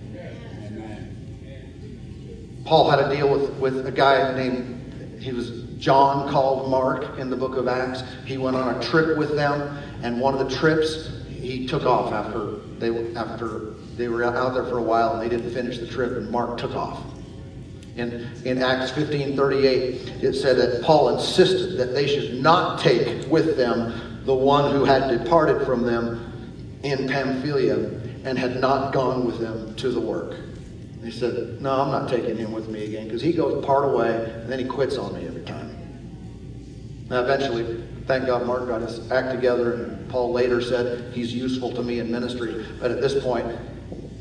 Paul 2.65 2.91
had 2.91 2.99
a 2.99 3.15
deal 3.15 3.29
with, 3.29 3.51
with 3.59 3.87
a 3.87 3.93
guy 3.93 4.35
named, 4.35 5.21
he 5.21 5.33
was 5.33 5.65
John 5.79 6.31
called 6.31 6.71
Mark 6.71 7.19
in 7.19 7.29
the 7.29 7.37
book 7.37 7.57
of 7.57 7.69
Acts. 7.69 8.03
He 8.25 8.39
went 8.39 8.57
on 8.57 8.75
a 8.75 8.83
trip 8.83 9.19
with 9.19 9.37
them, 9.37 9.79
and 10.03 10.19
one 10.19 10.35
of 10.35 10.49
the 10.49 10.57
trips, 10.57 11.11
he 11.29 11.67
took 11.67 11.85
off 11.85 12.13
after 12.13 12.57
they, 12.79 13.15
after 13.15 13.75
they 13.97 14.09
were 14.09 14.25
out 14.25 14.55
there 14.55 14.65
for 14.65 14.79
a 14.79 14.83
while 14.83 15.13
and 15.13 15.23
they 15.23 15.29
didn't 15.29 15.53
finish 15.53 15.79
the 15.79 15.87
trip, 15.87 16.13
and 16.13 16.31
Mark 16.31 16.59
took 16.59 16.75
off. 16.75 17.03
In, 17.97 18.31
in 18.45 18.63
Acts 18.63 18.93
15 18.93 19.37
38, 19.37 20.23
it 20.23 20.35
said 20.35 20.57
that 20.57 20.83
Paul 20.83 21.19
insisted 21.19 21.77
that 21.77 21.93
they 21.93 22.07
should 22.07 22.41
not 22.41 22.81
take 22.81 23.27
with 23.29 23.59
them 23.59 24.23
the 24.25 24.35
one 24.35 24.73
who 24.73 24.85
had 24.85 25.09
departed 25.09 25.67
from 25.67 25.83
them 25.83 26.28
in 26.83 27.09
Pamphylia 27.09 27.77
and 28.25 28.39
had 28.39 28.61
not 28.61 28.93
gone 28.93 29.25
with 29.25 29.39
them 29.39 29.75
to 29.77 29.91
the 29.91 30.01
work. 30.01 30.37
He 31.03 31.11
said, 31.11 31.61
No, 31.61 31.83
I'm 31.83 31.91
not 31.91 32.09
taking 32.09 32.37
him 32.37 32.53
with 32.53 32.69
me 32.69 32.85
again 32.85 33.05
because 33.05 33.23
he 33.23 33.33
goes 33.33 33.65
part 33.65 33.85
away 33.85 34.33
and 34.43 34.51
then 34.51 34.59
he 34.59 34.65
quits 34.65 34.97
on 34.97 35.15
me 35.15 35.27
every 35.27 35.43
time. 35.43 35.75
Now, 37.09 37.23
eventually, 37.23 37.85
thank 38.07 38.27
God 38.27 38.47
Mark 38.47 38.69
got 38.69 38.83
his 38.83 39.11
act 39.11 39.35
together, 39.35 39.75
and 39.75 40.09
Paul 40.11 40.33
later 40.33 40.61
said 40.61 41.15
he's 41.15 41.33
useful 41.33 41.73
to 41.73 41.83
me 41.83 42.01
in 42.01 42.11
ministry. 42.11 42.67
But 42.81 42.91
at 42.91 43.01
this 43.01 43.23
point, 43.23 43.47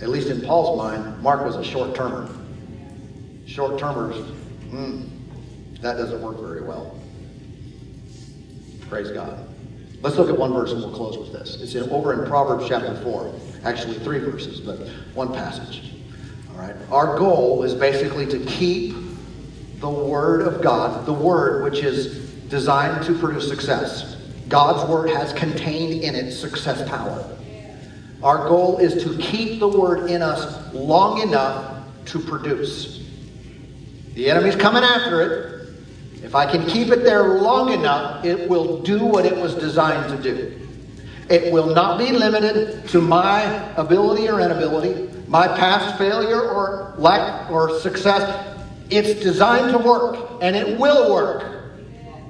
at 0.01 0.09
least 0.09 0.29
in 0.29 0.41
Paul's 0.41 0.77
mind, 0.77 1.21
Mark 1.21 1.43
was 1.43 1.55
a 1.55 1.63
short 1.63 1.95
termer 1.95 2.29
short 3.47 3.79
termers, 3.79 4.15
mm, 4.69 5.09
that 5.81 5.97
doesn't 5.97 6.21
work 6.21 6.39
very 6.39 6.61
well. 6.61 6.99
Praise 8.89 9.09
God. 9.09 9.46
Let's 10.01 10.15
look 10.15 10.29
at 10.29 10.37
one 10.37 10.53
verse 10.53 10.71
and 10.71 10.81
we'll 10.81 10.93
close 10.93 11.17
with 11.17 11.31
this. 11.31 11.59
It's 11.61 11.73
in, 11.75 11.89
over 11.89 12.13
in 12.13 12.27
Proverbs 12.29 12.67
chapter 12.67 12.95
4. 13.01 13.33
Actually, 13.63 13.95
three 13.95 14.19
verses, 14.19 14.59
but 14.59 14.79
one 15.15 15.33
passage. 15.33 15.93
All 16.51 16.59
right. 16.59 16.75
Our 16.91 17.17
goal 17.17 17.63
is 17.63 17.73
basically 17.73 18.27
to 18.27 18.39
keep 18.45 18.95
the 19.79 19.89
Word 19.89 20.41
of 20.41 20.61
God, 20.61 21.05
the 21.05 21.13
Word 21.13 21.63
which 21.63 21.83
is 21.83 22.29
designed 22.49 23.05
to 23.05 23.17
produce 23.17 23.47
success. 23.47 24.17
God's 24.47 24.87
Word 24.89 25.09
has 25.09 25.33
contained 25.33 26.03
in 26.03 26.15
it 26.15 26.31
success 26.31 26.87
power. 26.87 27.27
Our 28.23 28.47
goal 28.47 28.77
is 28.77 29.03
to 29.03 29.17
keep 29.17 29.59
the 29.59 29.67
Word 29.67 30.09
in 30.09 30.21
us 30.21 30.73
long 30.73 31.21
enough 31.21 31.85
to 32.05 32.19
produce. 32.19 33.03
The 34.13 34.29
enemy's 34.29 34.55
coming 34.55 34.83
after 34.83 35.21
it. 35.21 35.56
If 36.23 36.35
I 36.35 36.49
can 36.49 36.65
keep 36.65 36.89
it 36.89 37.03
there 37.03 37.39
long 37.39 37.71
enough, 37.71 38.25
it 38.25 38.49
will 38.49 38.81
do 38.81 39.05
what 39.05 39.25
it 39.25 39.35
was 39.35 39.55
designed 39.55 40.09
to 40.09 40.33
do. 40.33 40.59
It 41.29 41.51
will 41.51 41.73
not 41.73 41.97
be 41.97 42.11
limited 42.11 42.87
to 42.89 43.01
my 43.01 43.41
ability 43.75 44.29
or 44.29 44.39
inability, 44.39 45.09
my 45.27 45.47
past 45.47 45.97
failure 45.97 46.41
or 46.41 46.95
lack 46.97 47.51
or 47.51 47.79
success. 47.79 48.55
It's 48.89 49.21
designed 49.21 49.71
to 49.73 49.77
work, 49.77 50.39
and 50.41 50.55
it 50.55 50.79
will 50.79 51.13
work. 51.13 51.43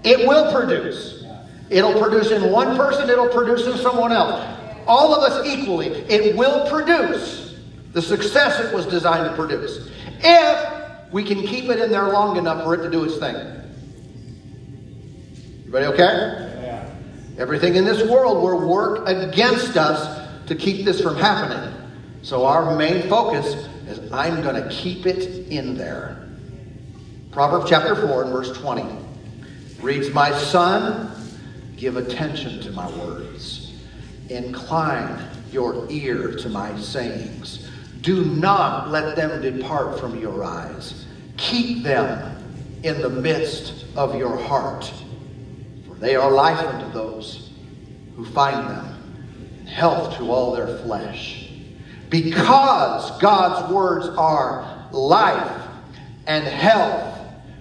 It 0.04 0.28
will 0.28 0.52
produce. 0.52 1.24
It'll 1.70 2.00
produce 2.00 2.32
in 2.32 2.52
one 2.52 2.76
person, 2.76 3.10
it'll 3.10 3.30
produce 3.30 3.68
in 3.68 3.78
someone 3.78 4.12
else. 4.12 4.44
All 4.88 5.14
of 5.14 5.32
us 5.32 5.46
equally. 5.46 5.88
It 5.88 6.36
will 6.36 6.68
produce 6.70 7.56
the 7.94 8.02
success 8.02 8.60
it 8.60 8.74
was 8.74 8.86
designed 8.86 9.30
to 9.30 9.36
produce. 9.36 9.90
If 10.20 11.12
we 11.12 11.24
can 11.24 11.46
keep 11.46 11.66
it 11.66 11.80
in 11.80 11.92
there 11.92 12.10
long 12.10 12.38
enough 12.38 12.64
for 12.64 12.74
it 12.74 12.84
to 12.84 12.90
do 12.90 13.04
its 13.04 13.18
thing. 13.18 13.36
Everybody 15.68 15.86
okay? 15.88 16.64
Yeah. 16.64 16.90
Everything 17.38 17.76
in 17.76 17.84
this 17.84 18.10
world 18.10 18.42
will 18.42 18.66
work 18.66 19.06
against 19.06 19.76
us 19.76 20.30
to 20.48 20.56
keep 20.56 20.86
this 20.86 21.02
from 21.02 21.18
happening. 21.18 21.74
So 22.22 22.46
our 22.46 22.74
main 22.78 23.10
focus 23.10 23.68
is 23.86 24.12
I'm 24.14 24.42
going 24.42 24.56
to 24.56 24.70
keep 24.70 25.06
it 25.06 25.50
in 25.50 25.76
there. 25.76 26.26
Proverbs 27.32 27.70
chapter 27.70 27.96
4 27.96 28.24
and 28.24 28.32
verse 28.32 28.58
20 28.58 28.86
reads, 29.82 30.14
My 30.14 30.32
son, 30.32 31.12
give 31.76 31.98
attention 31.98 32.62
to 32.62 32.72
my 32.72 32.90
words. 33.00 33.74
Incline 34.30 35.28
your 35.52 35.86
ear 35.92 36.34
to 36.38 36.48
my 36.48 36.80
sayings. 36.80 37.70
Do 38.00 38.24
not 38.24 38.90
let 38.90 39.18
them 39.18 39.42
depart 39.42 40.00
from 40.00 40.18
your 40.18 40.46
eyes. 40.46 41.06
Keep 41.36 41.84
them 41.84 42.38
in 42.84 43.02
the 43.02 43.10
midst 43.10 43.86
of 43.98 44.16
your 44.16 44.38
heart, 44.38 44.92
they 46.00 46.16
are 46.16 46.32
life 46.32 46.60
unto 46.60 46.92
those 46.92 47.52
who 48.16 48.26
find 48.26 48.70
them, 48.70 49.56
and 49.60 49.70
health 49.70 50.18
to 50.18 50.32
all 50.32 50.54
their 50.54 50.78
flesh. 50.80 51.50
Because 52.10 53.20
God's 53.20 53.72
words 53.72 54.08
are 54.18 54.88
life 54.92 55.62
and 56.26 56.46
health. 56.46 57.16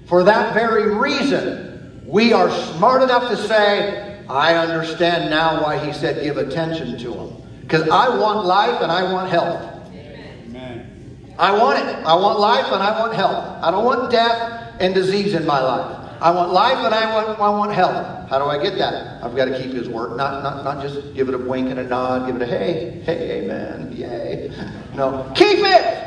For 0.07 0.23
that 0.25 0.55
very 0.55 0.95
reason, 0.95 2.03
we 2.07 2.33
are 2.33 2.51
smart 2.51 3.03
enough 3.03 3.29
to 3.31 3.37
say, 3.37 4.25
I 4.29 4.55
understand 4.55 5.31
now 5.31 5.63
why 5.63 5.85
he 5.85 5.93
said 5.93 6.23
give 6.23 6.37
attention 6.37 6.99
to 6.99 7.13
him. 7.13 7.37
Because 7.61 7.89
I 7.89 8.17
want 8.17 8.47
life 8.47 8.81
and 8.81 8.93
I 8.93 9.13
want 9.13 9.29
health. 9.29 9.91
Amen. 9.93 11.35
I 11.39 11.59
want 11.59 11.79
it. 11.81 11.97
I 12.07 12.15
want 12.15 12.39
life 12.39 12.67
and 12.67 12.83
I 12.83 13.01
want 13.01 13.15
health. 13.15 13.63
I 13.63 13.71
don't 13.71 13.85
want 13.85 14.11
death 14.11 14.77
and 14.81 14.95
disease 14.95 15.35
in 15.35 15.45
my 15.45 15.61
life. 15.61 16.06
I 16.21 16.31
want 16.31 16.53
life 16.53 16.79
and 16.79 16.95
I 16.95 17.15
want, 17.15 17.39
I 17.39 17.49
want 17.51 17.73
health. 17.73 18.29
How 18.31 18.39
do 18.39 18.47
I 18.47 18.63
get 18.63 18.79
that? 18.79 19.23
I've 19.23 19.37
got 19.37 19.47
to 19.47 19.63
keep 19.63 19.73
his 19.73 19.89
word. 19.89 20.17
Not, 20.17 20.43
not, 20.43 20.65
not 20.65 20.83
just 20.83 21.15
give 21.15 21.29
it 21.29 21.35
a 21.35 21.39
wink 21.39 21.71
and 21.71 21.79
a 21.79 21.85
nod, 21.85 22.27
give 22.27 22.37
it 22.37 22.43
a 22.43 22.47
hey, 22.47 23.03
hey, 23.05 23.43
amen, 23.43 23.93
yay. 23.93 24.51
No, 24.95 25.31
keep 25.35 25.59
it. 25.59 26.07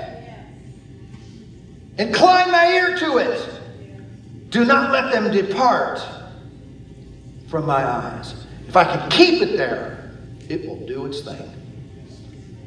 Incline 1.97 2.51
my 2.51 2.71
ear 2.71 2.97
to 2.97 3.17
it. 3.17 3.61
Do 4.49 4.65
not 4.65 4.91
let 4.91 5.13
them 5.13 5.31
depart 5.31 6.01
from 7.49 7.65
my 7.65 7.85
eyes. 7.85 8.45
If 8.67 8.75
I 8.75 8.83
can 8.83 9.09
keep 9.09 9.41
it 9.41 9.57
there, 9.57 10.11
it 10.47 10.67
will 10.67 10.85
do 10.87 11.05
its 11.05 11.21
thing. 11.21 11.51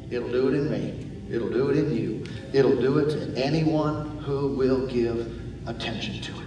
It'll 0.09 0.31
do 0.31 0.47
it 0.49 0.53
in 0.53 0.71
me. 0.71 1.09
It'll 1.29 1.49
do 1.49 1.69
it 1.69 1.77
in 1.77 1.95
you. 1.95 2.25
It'll 2.53 2.79
do 2.79 2.99
it 2.99 3.13
in 3.13 3.35
anyone 3.35 4.19
who 4.19 4.49
will 4.49 4.85
give 4.87 5.41
attention 5.67 6.21
to 6.21 6.31
it. 6.41 6.42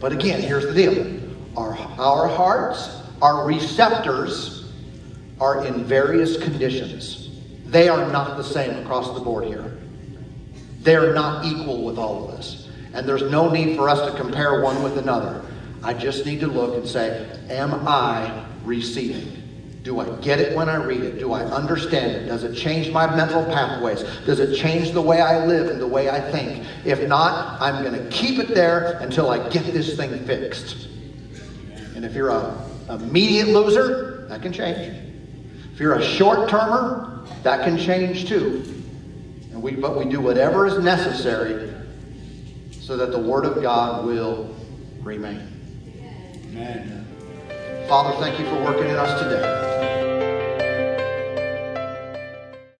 But 0.00 0.12
again, 0.12 0.40
here's 0.40 0.66
the 0.66 0.74
deal 0.74 1.20
our, 1.56 1.76
our 1.98 2.28
hearts, 2.28 3.02
our 3.20 3.46
receptors, 3.46 4.70
are 5.40 5.66
in 5.66 5.84
various 5.84 6.36
conditions. 6.42 7.30
They 7.66 7.88
are 7.88 8.10
not 8.10 8.36
the 8.36 8.44
same 8.44 8.76
across 8.82 9.14
the 9.14 9.20
board 9.20 9.44
here. 9.44 9.78
They're 10.80 11.12
not 11.12 11.44
equal 11.44 11.84
with 11.84 11.98
all 11.98 12.24
of 12.24 12.30
us. 12.34 12.68
And 12.94 13.06
there's 13.06 13.30
no 13.30 13.50
need 13.50 13.76
for 13.76 13.88
us 13.88 14.10
to 14.10 14.16
compare 14.16 14.62
one 14.62 14.82
with 14.82 14.98
another. 14.98 15.44
I 15.82 15.94
just 15.94 16.24
need 16.26 16.40
to 16.40 16.46
look 16.46 16.74
and 16.74 16.88
say, 16.88 17.28
Am 17.50 17.86
I 17.86 18.44
receiving? 18.64 19.37
Do 19.88 20.00
I 20.00 20.16
get 20.20 20.38
it 20.38 20.54
when 20.54 20.68
I 20.68 20.76
read 20.76 21.00
it? 21.00 21.18
Do 21.18 21.32
I 21.32 21.44
understand 21.44 22.12
it? 22.12 22.26
Does 22.26 22.44
it 22.44 22.54
change 22.54 22.90
my 22.90 23.06
mental 23.16 23.42
pathways? 23.46 24.02
Does 24.26 24.38
it 24.38 24.54
change 24.54 24.90
the 24.90 25.00
way 25.00 25.22
I 25.22 25.46
live 25.46 25.70
and 25.70 25.80
the 25.80 25.86
way 25.86 26.10
I 26.10 26.20
think? 26.20 26.66
If 26.84 27.08
not, 27.08 27.58
I'm 27.58 27.82
going 27.82 27.94
to 27.94 28.10
keep 28.10 28.38
it 28.38 28.48
there 28.48 28.98
until 29.00 29.30
I 29.30 29.48
get 29.48 29.64
this 29.64 29.96
thing 29.96 30.26
fixed. 30.26 30.88
And 31.96 32.04
if 32.04 32.12
you're 32.12 32.28
a 32.28 32.62
immediate 32.90 33.48
loser, 33.48 34.26
that 34.28 34.42
can 34.42 34.52
change. 34.52 34.94
If 35.72 35.80
you're 35.80 35.94
a 35.94 36.04
short 36.04 36.50
termer, 36.50 37.24
that 37.42 37.64
can 37.64 37.78
change 37.78 38.28
too. 38.28 38.62
And 39.52 39.62
we, 39.62 39.72
but 39.72 39.96
we 39.96 40.04
do 40.04 40.20
whatever 40.20 40.66
is 40.66 40.84
necessary 40.84 41.72
so 42.72 42.98
that 42.98 43.10
the 43.10 43.18
Word 43.18 43.46
of 43.46 43.62
God 43.62 44.04
will 44.04 44.54
remain. 45.00 45.48
Amen. 46.50 47.07
Father, 47.88 48.14
thank 48.20 48.38
you 48.38 48.44
for 48.44 48.62
working 48.62 48.90
in 48.90 48.96
us 48.96 49.18
today. 49.18 49.87